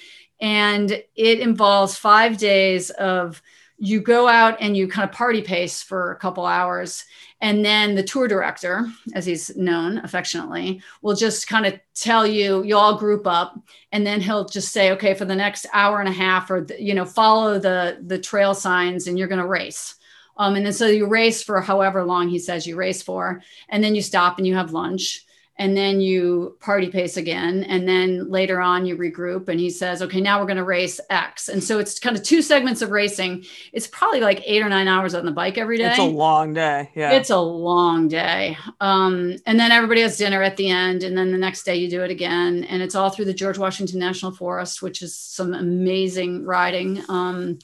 [0.41, 3.43] and it involves five days of
[3.79, 7.05] you go out and you kind of party pace for a couple hours
[7.41, 12.62] and then the tour director as he's known affectionately will just kind of tell you
[12.64, 13.61] you all group up
[13.93, 16.95] and then he'll just say okay for the next hour and a half or you
[16.95, 19.95] know follow the the trail signs and you're going to race.
[20.36, 23.82] Um, and then so you race for however long he says you race for and
[23.82, 25.24] then you stop and you have lunch
[25.59, 27.65] and then you party pace again.
[27.65, 29.49] And then later on you regroup.
[29.49, 31.49] And he says okay now we're going to race x.
[31.49, 33.45] And so it's kind of two segments of racing.
[33.73, 36.55] It's probably like eight or nine hours on the bike every day it's a long
[36.55, 37.13] day yeah.
[37.13, 38.57] It's a long day.
[38.81, 41.03] Um, and then everybody has dinner at the end.
[41.03, 42.65] And then the next day you do it again.
[42.65, 47.59] And it's all through the george washington national forest which is some amazing riding um,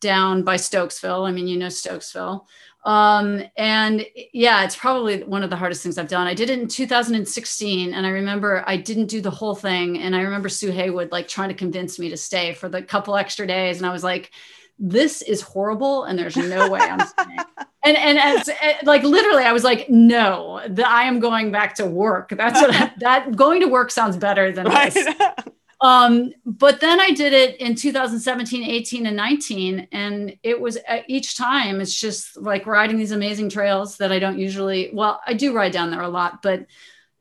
[0.00, 1.28] down by stokesville.
[1.28, 2.46] I mean you know stokesville
[2.86, 6.28] um, and yeah, it's probably one of the hardest things I've done.
[6.28, 9.98] I did it in 2016, and I remember I didn't do the whole thing.
[9.98, 13.16] And I remember Sue Haywood like trying to convince me to stay for the couple
[13.16, 14.30] extra days, and I was like,
[14.78, 17.38] "This is horrible, and there's no way I'm staying."
[17.84, 21.74] and and as eh, like literally, I was like, "No, the, I am going back
[21.76, 22.28] to work.
[22.28, 24.94] That's what I, that going to work sounds better than right.
[24.94, 25.14] this."
[25.80, 29.88] Um, but then I did it in 2017, 18, and 19.
[29.92, 34.18] And it was uh, each time it's just like riding these amazing trails that I
[34.18, 36.66] don't usually, well, I do ride down there a lot, but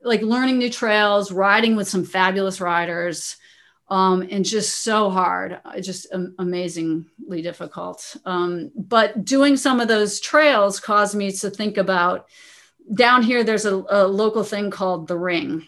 [0.01, 3.37] like learning new trails, riding with some fabulous riders,
[3.87, 6.07] um, and just so hard, uh, just
[6.39, 8.15] amazingly difficult.
[8.25, 12.27] Um, but doing some of those trails caused me to think about
[12.93, 15.67] down here, there's a, a local thing called the Ring.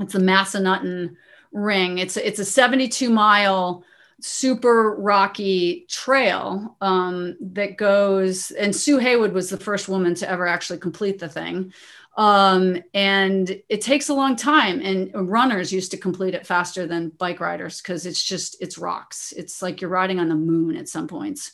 [0.00, 1.16] It's the Massanutten
[1.54, 1.98] ring.
[1.98, 3.84] It's it's a 72 mile
[4.20, 10.46] super rocky trail um, that goes and sue haywood was the first woman to ever
[10.46, 11.72] actually complete the thing.
[12.16, 17.08] Um, and it takes a long time and runners used to complete it faster than
[17.10, 19.32] bike riders because it's just it's rocks.
[19.36, 21.52] It's like you're riding on the moon at some points.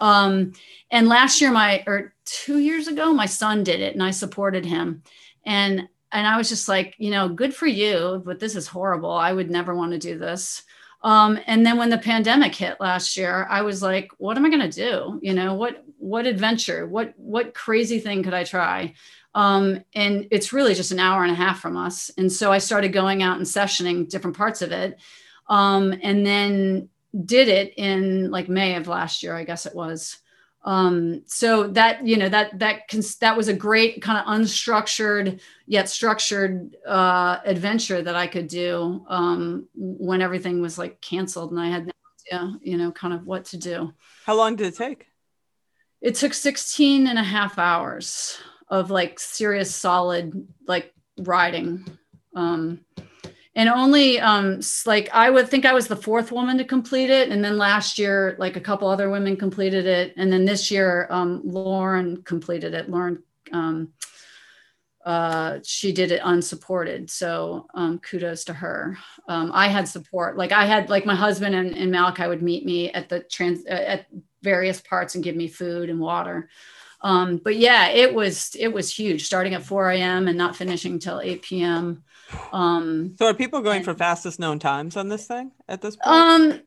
[0.00, 0.52] Um,
[0.90, 4.64] and last year my or two years ago my son did it and i supported
[4.64, 5.02] him.
[5.44, 9.12] And and I was just like, you know, good for you, but this is horrible.
[9.12, 10.62] I would never want to do this.
[11.02, 14.50] Um, and then when the pandemic hit last year, I was like, what am I
[14.50, 15.20] going to do?
[15.22, 18.94] You know, what what adventure, what what crazy thing could I try?
[19.34, 22.10] Um, and it's really just an hour and a half from us.
[22.16, 24.98] And so I started going out and sessioning different parts of it,
[25.48, 26.88] um, and then
[27.24, 30.18] did it in like May of last year, I guess it was.
[30.68, 35.40] Um, so that you know that that cons- that was a great kind of unstructured
[35.66, 41.60] yet structured uh, adventure that I could do um, when everything was like canceled and
[41.60, 41.92] I had no
[42.42, 43.94] idea, you know, kind of what to do.
[44.26, 45.06] How long did it take?
[46.02, 48.36] It took 16 and a half hours
[48.68, 51.86] of like serious, solid, like riding.
[52.36, 52.80] Um,
[53.58, 57.30] and only um, like I would think I was the fourth woman to complete it,
[57.30, 61.08] and then last year like a couple other women completed it, and then this year
[61.10, 62.88] um, Lauren completed it.
[62.88, 63.20] Lauren,
[63.52, 63.88] um,
[65.04, 68.96] uh, she did it unsupported, so um, kudos to her.
[69.26, 72.64] Um, I had support, like I had like my husband and, and Malachi would meet
[72.64, 74.06] me at the trans uh, at
[74.40, 76.48] various parts and give me food and water.
[77.00, 80.28] Um, but yeah, it was it was huge, starting at 4 a.m.
[80.28, 82.04] and not finishing till 8 p.m.
[82.52, 85.96] Um, so are people going and, for fastest known times on this thing at this
[85.96, 86.06] point?
[86.06, 86.60] Um,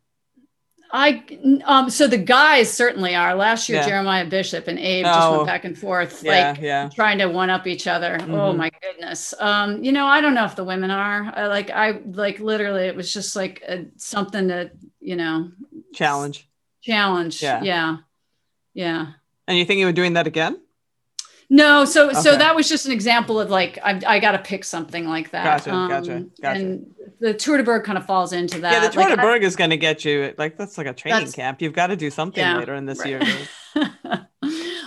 [0.94, 1.24] I
[1.66, 3.34] um so the guys certainly are.
[3.34, 3.88] Last year, yeah.
[3.88, 5.46] Jeremiah Bishop and Abe oh, just went oh.
[5.46, 6.90] back and forth, yeah, like yeah.
[6.94, 8.18] trying to one up each other.
[8.20, 8.34] Oh mm-hmm.
[8.34, 9.34] Oh my goodness.
[9.40, 11.32] Um, you know, I don't know if the women are.
[11.36, 15.52] I, like I like literally, it was just like a, something that you know
[15.94, 16.50] challenge.
[16.82, 17.42] Challenge.
[17.42, 17.64] Yeah.
[17.64, 17.98] Yeah.
[18.74, 19.08] Yeah.
[19.48, 20.60] And you think you were doing that again?
[21.54, 22.22] No, so okay.
[22.22, 25.32] so that was just an example of like I, I got to pick something like
[25.32, 25.44] that.
[25.44, 26.60] Gotcha, um, gotcha, gotcha.
[26.62, 28.72] And the Tour de Berg kind of falls into that.
[28.72, 30.88] Yeah, the Tour like, de Berg I, is going to get you like that's like
[30.88, 31.62] a training camp.
[31.62, 33.10] You've got to do something yeah, later in this right.
[33.10, 33.22] year.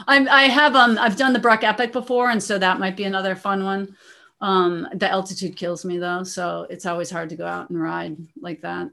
[0.08, 3.04] I'm, I have um I've done the Breck Epic before, and so that might be
[3.04, 3.94] another fun one.
[4.40, 8.16] Um, the altitude kills me though, so it's always hard to go out and ride
[8.40, 8.88] like that.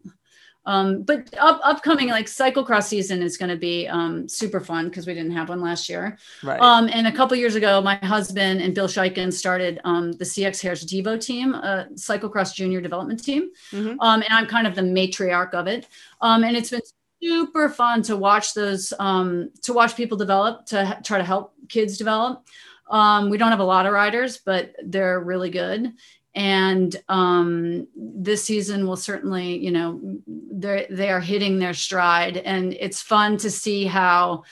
[0.66, 5.07] Um, but up, upcoming like cyclocross season is going to be um, super fun because
[5.07, 6.18] we didn't have one last year.
[6.43, 6.59] Right.
[6.59, 10.62] Um, and a couple years ago, my husband and Bill Scheiken started um, the CX
[10.62, 13.49] Hairs Devo team, a cyclocross junior development team.
[13.72, 13.99] Mm-hmm.
[13.99, 15.88] Um, and I'm kind of the matriarch of it.
[16.22, 16.82] Um, and it's been
[17.22, 21.53] super fun to watch those, um, to watch people develop, to ha- try to help
[21.70, 22.45] kids develop.
[22.89, 25.93] Um, we don't have a lot of riders, but they're really good
[26.34, 32.74] and um, this season will certainly you know they they are hitting their stride and
[32.74, 34.44] it's fun to see how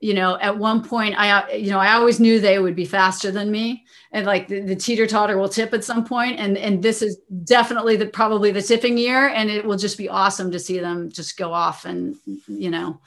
[0.00, 3.30] you know at one point i you know i always knew they would be faster
[3.30, 6.82] than me and like the, the teeter totter will tip at some point and and
[6.82, 10.58] this is definitely the probably the tipping year and it will just be awesome to
[10.58, 12.14] see them just go off and
[12.46, 13.00] you know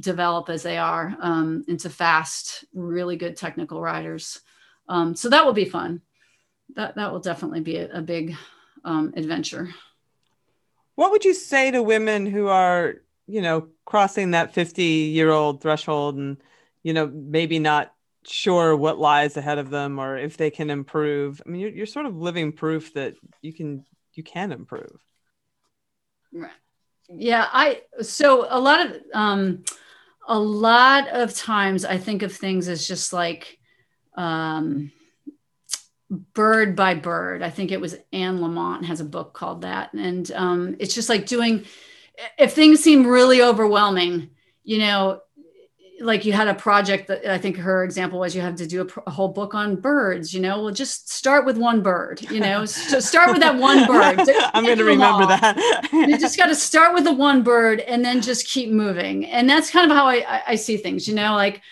[0.00, 4.40] develop as they are um, into fast, really good technical riders.
[4.88, 6.02] Um, so that will be fun.
[6.76, 8.36] That that will definitely be a, a big
[8.84, 9.70] um, adventure.
[10.94, 12.96] What would you say to women who are,
[13.26, 16.38] you know, crossing that 50 year old threshold and,
[16.82, 17.92] you know, maybe not
[18.26, 21.42] sure what lies ahead of them or if they can improve?
[21.44, 25.00] I mean, you're, you're sort of living proof that you can you can improve.
[26.32, 26.50] Right.
[27.08, 29.64] Yeah, I so a lot of um
[30.28, 33.58] a lot of times I think of things as just like
[34.16, 34.90] um
[36.10, 37.42] bird by bird.
[37.42, 39.92] I think it was Anne Lamott has a book called that.
[39.92, 41.64] And um it's just like doing
[42.38, 44.30] if things seem really overwhelming,
[44.64, 45.20] you know,
[46.00, 48.82] like you had a project that I think her example was you have to do
[48.82, 52.40] a, a, whole book on birds, you know, well, just start with one bird, you
[52.40, 54.20] know, so start with that one bird.
[54.52, 55.88] I'm going to remember that.
[55.92, 59.24] you just got to start with the one bird and then just keep moving.
[59.26, 61.62] And that's kind of how I, I, I see things, you know, like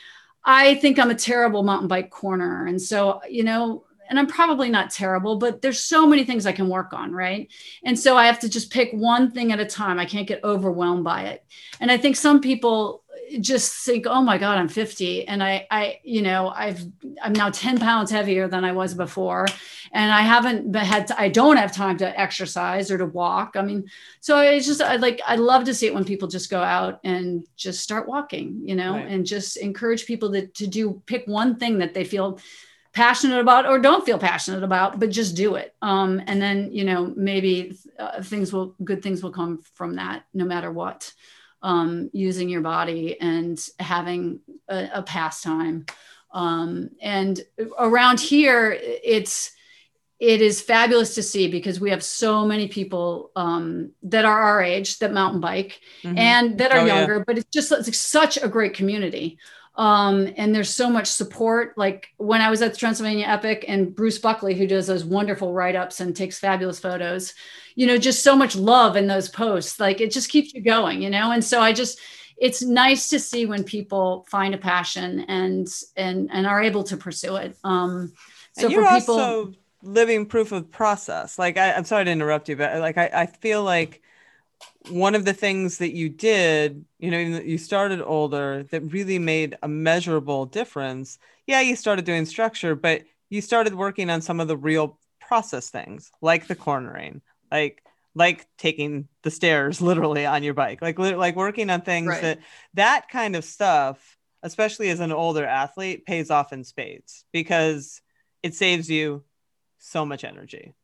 [0.45, 2.67] I think I'm a terrible mountain bike corner.
[2.67, 6.53] And so, you know, and I'm probably not terrible, but there's so many things I
[6.53, 7.51] can work on, right?
[7.85, 9.99] And so I have to just pick one thing at a time.
[9.99, 11.45] I can't get overwhelmed by it.
[11.81, 13.03] And I think some people
[13.41, 15.27] just think, oh my God, I'm 50.
[15.27, 16.85] And I, I, you know, I've,
[17.23, 19.47] I'm now 10 pounds heavier than I was before.
[19.93, 23.57] And I haven't had, to, I don't have time to exercise or to walk.
[23.57, 23.89] I mean,
[24.21, 27.01] so it's just, I like, I love to see it when people just go out
[27.05, 29.07] and just start walking, you know, right.
[29.07, 32.39] and just encourage people to, to do, pick one thing that they feel
[32.95, 36.85] passionate about or don't feel passionate about but just do it um, and then you
[36.85, 41.13] know maybe uh, things will good things will come from that no matter what
[41.65, 45.87] um, using your body and having a, a pastime.
[46.31, 47.41] Um, and
[47.79, 49.51] around here, it's
[50.21, 54.63] it is fabulous to see because we have so many people um, that are our
[54.63, 56.17] age that mountain bike mm-hmm.
[56.17, 57.17] and that are oh, younger.
[57.17, 57.25] Yeah.
[57.27, 59.39] But it's just it's such a great community.
[59.77, 61.77] Um, and there's so much support.
[61.77, 65.53] Like when I was at the Transylvania Epic and Bruce Buckley, who does those wonderful
[65.53, 67.35] write ups and takes fabulous photos,
[67.75, 69.81] you know, just so much love in those posts.
[69.81, 71.33] Like it just keeps you going, you know?
[71.33, 71.99] And so I just,
[72.37, 76.97] it's nice to see when people find a passion and and and are able to
[76.97, 77.57] pursue it.
[77.63, 78.13] Um,
[78.53, 79.53] so for people, also
[79.83, 81.39] living proof of process.
[81.39, 84.03] Like I, am sorry to interrupt you, but like I, I feel like
[84.89, 89.57] one of the things that you did, you know, you started older that really made
[89.63, 91.19] a measurable difference.
[91.47, 95.71] Yeah, you started doing structure, but you started working on some of the real process
[95.71, 97.83] things like the cornering, like
[98.15, 102.23] like taking the stairs literally on your bike, like like working on things right.
[102.23, 102.39] that
[102.75, 108.03] that kind of stuff, especially as an older athlete, pays off in spades because
[108.43, 109.25] it saves you
[109.79, 110.75] so much energy.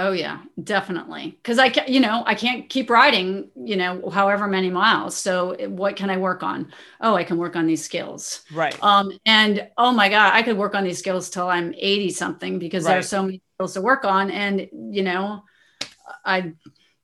[0.00, 1.36] Oh yeah, definitely.
[1.42, 5.16] Because I, can, you know, I can't keep riding, you know, however many miles.
[5.16, 6.72] So what can I work on?
[7.00, 8.42] Oh, I can work on these skills.
[8.52, 8.80] Right.
[8.80, 12.60] Um, and oh my God, I could work on these skills till I'm 80 something
[12.60, 12.92] because right.
[12.92, 14.30] there are so many skills to work on.
[14.30, 15.42] And you know,
[16.24, 16.52] I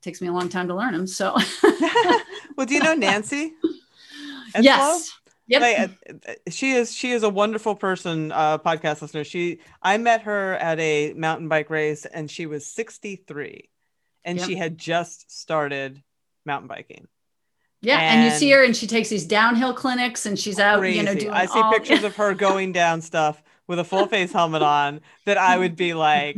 [0.01, 1.09] takes me a long time to learn them.
[1.09, 1.37] So.
[2.57, 3.55] well, do you know Nancy?
[4.61, 5.13] yes.
[5.47, 5.91] Yep.
[6.09, 9.25] Uh, she is she is a wonderful person, uh, podcast listener.
[9.25, 13.69] She I met her at a mountain bike race and she was 63
[14.25, 14.49] and yep.
[14.49, 16.03] she had just started
[16.47, 17.09] mountain biking.
[17.83, 20.79] Yeah, and, and, you see her and she takes these downhill clinics and she's out,
[20.79, 20.99] crazy.
[20.99, 21.71] you know, doing I see all...
[21.71, 25.77] pictures of her going down stuff with a full face helmet on that I would
[25.77, 26.37] be like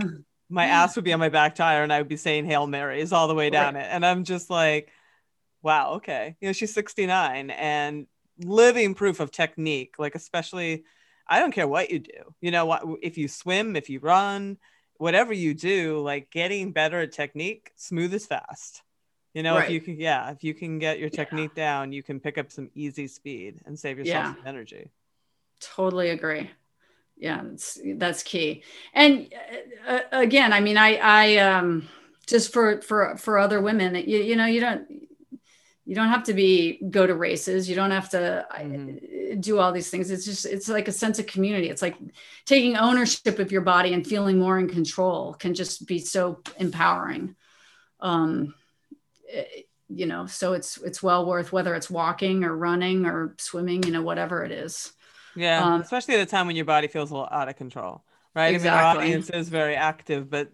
[0.49, 3.13] my ass would be on my back tire and I would be saying Hail Marys
[3.13, 3.85] all the way down right.
[3.85, 3.89] it.
[3.91, 4.91] And I'm just like,
[5.63, 6.37] wow, okay.
[6.41, 8.07] You know, she's 69 and
[8.41, 10.85] living proof of technique like especially
[11.29, 14.59] i don't care what you do you know what if you swim if you run
[14.99, 18.83] whatever you do like getting better at technique smooth is fast
[19.35, 19.65] you know right.
[19.65, 21.65] if you can yeah if you can get your technique yeah.
[21.65, 24.35] down you can pick up some easy speed and save yourself yeah.
[24.35, 24.91] some energy
[25.61, 26.51] totally agree
[27.17, 28.63] yeah that's that's key
[28.93, 29.33] and
[29.87, 31.89] uh, uh again i mean i i um
[32.27, 34.87] just for for for other women you, you know you don't
[35.87, 37.69] you don't have to be go to races.
[37.69, 39.41] You don't have to mm-hmm.
[39.41, 40.11] do all these things.
[40.11, 41.71] It's just it's like a sense of community.
[41.71, 41.97] It's like
[42.45, 47.37] taking ownership of your body and feeling more in control can just be so empowering.
[48.01, 48.55] Um
[49.33, 49.45] eh,
[49.89, 53.93] you know so it's it's well worth whether it's walking or running or swimming you
[53.93, 54.93] know whatever it is.
[55.37, 58.03] Yeah um, especially at a time when your body feels a little out of control
[58.35, 58.53] right?
[58.55, 58.69] Exactly.
[58.69, 60.51] I mean, our audience is very active but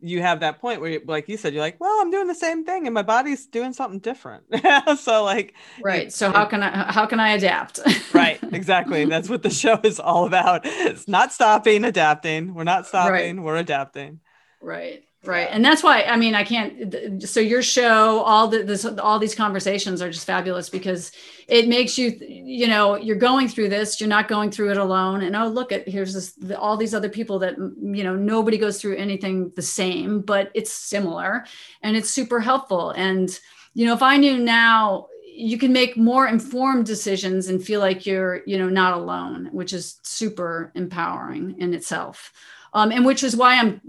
[0.00, 2.64] you have that point where, like you said, you're like, well, I'm doing the same
[2.64, 4.44] thing, and my body's doing something different.
[4.98, 6.12] so, like, right.
[6.12, 7.80] So how can I how can I adapt?
[8.14, 8.38] right.
[8.52, 9.04] Exactly.
[9.06, 10.62] That's what the show is all about.
[10.64, 12.54] It's not stopping, adapting.
[12.54, 13.36] We're not stopping.
[13.36, 13.44] Right.
[13.44, 14.20] We're adapting.
[14.60, 18.86] right right and that's why i mean i can't so your show all the this
[18.86, 21.12] all these conversations are just fabulous because
[21.46, 25.22] it makes you you know you're going through this you're not going through it alone
[25.22, 28.80] and oh look at here's this all these other people that you know nobody goes
[28.80, 31.44] through anything the same but it's similar
[31.82, 33.40] and it's super helpful and
[33.74, 38.06] you know if i knew now you can make more informed decisions and feel like
[38.06, 42.32] you're you know not alone which is super empowering in itself
[42.72, 43.80] um, and which is why I'm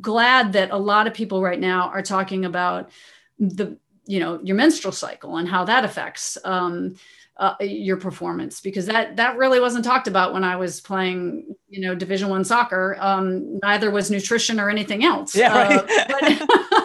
[0.00, 2.90] glad that a lot of people right now are talking about
[3.38, 3.76] the
[4.06, 6.96] you know your menstrual cycle and how that affects um,
[7.36, 11.80] uh, your performance because that that really wasn't talked about when I was playing you
[11.80, 12.96] know Division One soccer.
[13.00, 15.34] Um, neither was nutrition or anything else.
[15.34, 15.78] Yeah, right.
[15.78, 16.70] Uh, but,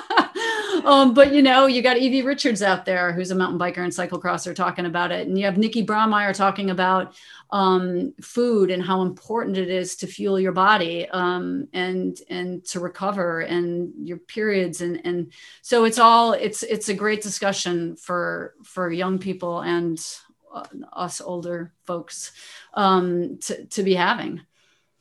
[0.86, 3.92] um, but you know, you got Evie Richards out there, who's a mountain biker and
[3.92, 7.16] cyclocrosser, talking about it, and you have Nikki Braumeyer talking about
[7.52, 12.80] um, food and how important it is to fuel your body um, and and to
[12.80, 18.54] recover and your periods and and so it's all it's it's a great discussion for
[18.64, 20.06] for young people and
[20.54, 20.64] uh,
[20.94, 22.32] us older folks
[22.74, 24.42] um, to to be having.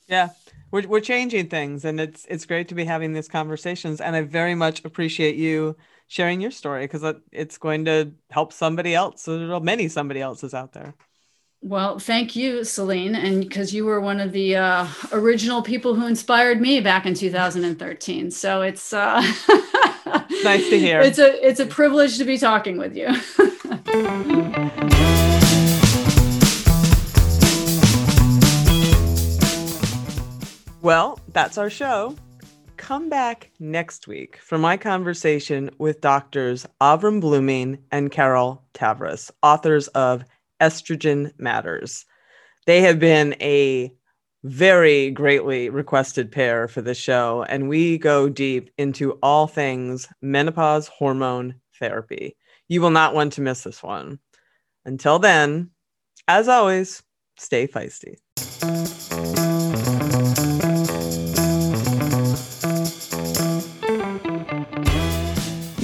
[0.09, 0.31] Yeah,
[0.71, 4.01] we're we're changing things, and it's it's great to be having these conversations.
[4.01, 5.77] And I very much appreciate you
[6.07, 9.23] sharing your story because it's going to help somebody else.
[9.23, 10.95] So there are many somebody else's out there.
[11.63, 16.07] Well, thank you, Selene, and because you were one of the uh, original people who
[16.07, 18.31] inspired me back in 2013.
[18.31, 19.23] So it's uh,
[20.45, 21.01] nice to hear.
[21.05, 23.09] It's a it's a privilege to be talking with you.
[30.85, 32.15] well, that's our show.
[32.77, 39.89] Come back next week for my conversation with doctors Avrum Bluming and Carol Tavris, authors
[39.89, 40.25] of
[40.61, 42.05] Estrogen Matters.
[42.67, 43.95] They have been a
[44.43, 50.89] very greatly requested pair for the show, and we go deep into all things menopause
[50.89, 52.37] hormone therapy.
[52.69, 54.19] You will not want to miss this one.
[54.85, 55.71] Until then,
[56.29, 57.03] as always,
[57.39, 58.17] stay feisty.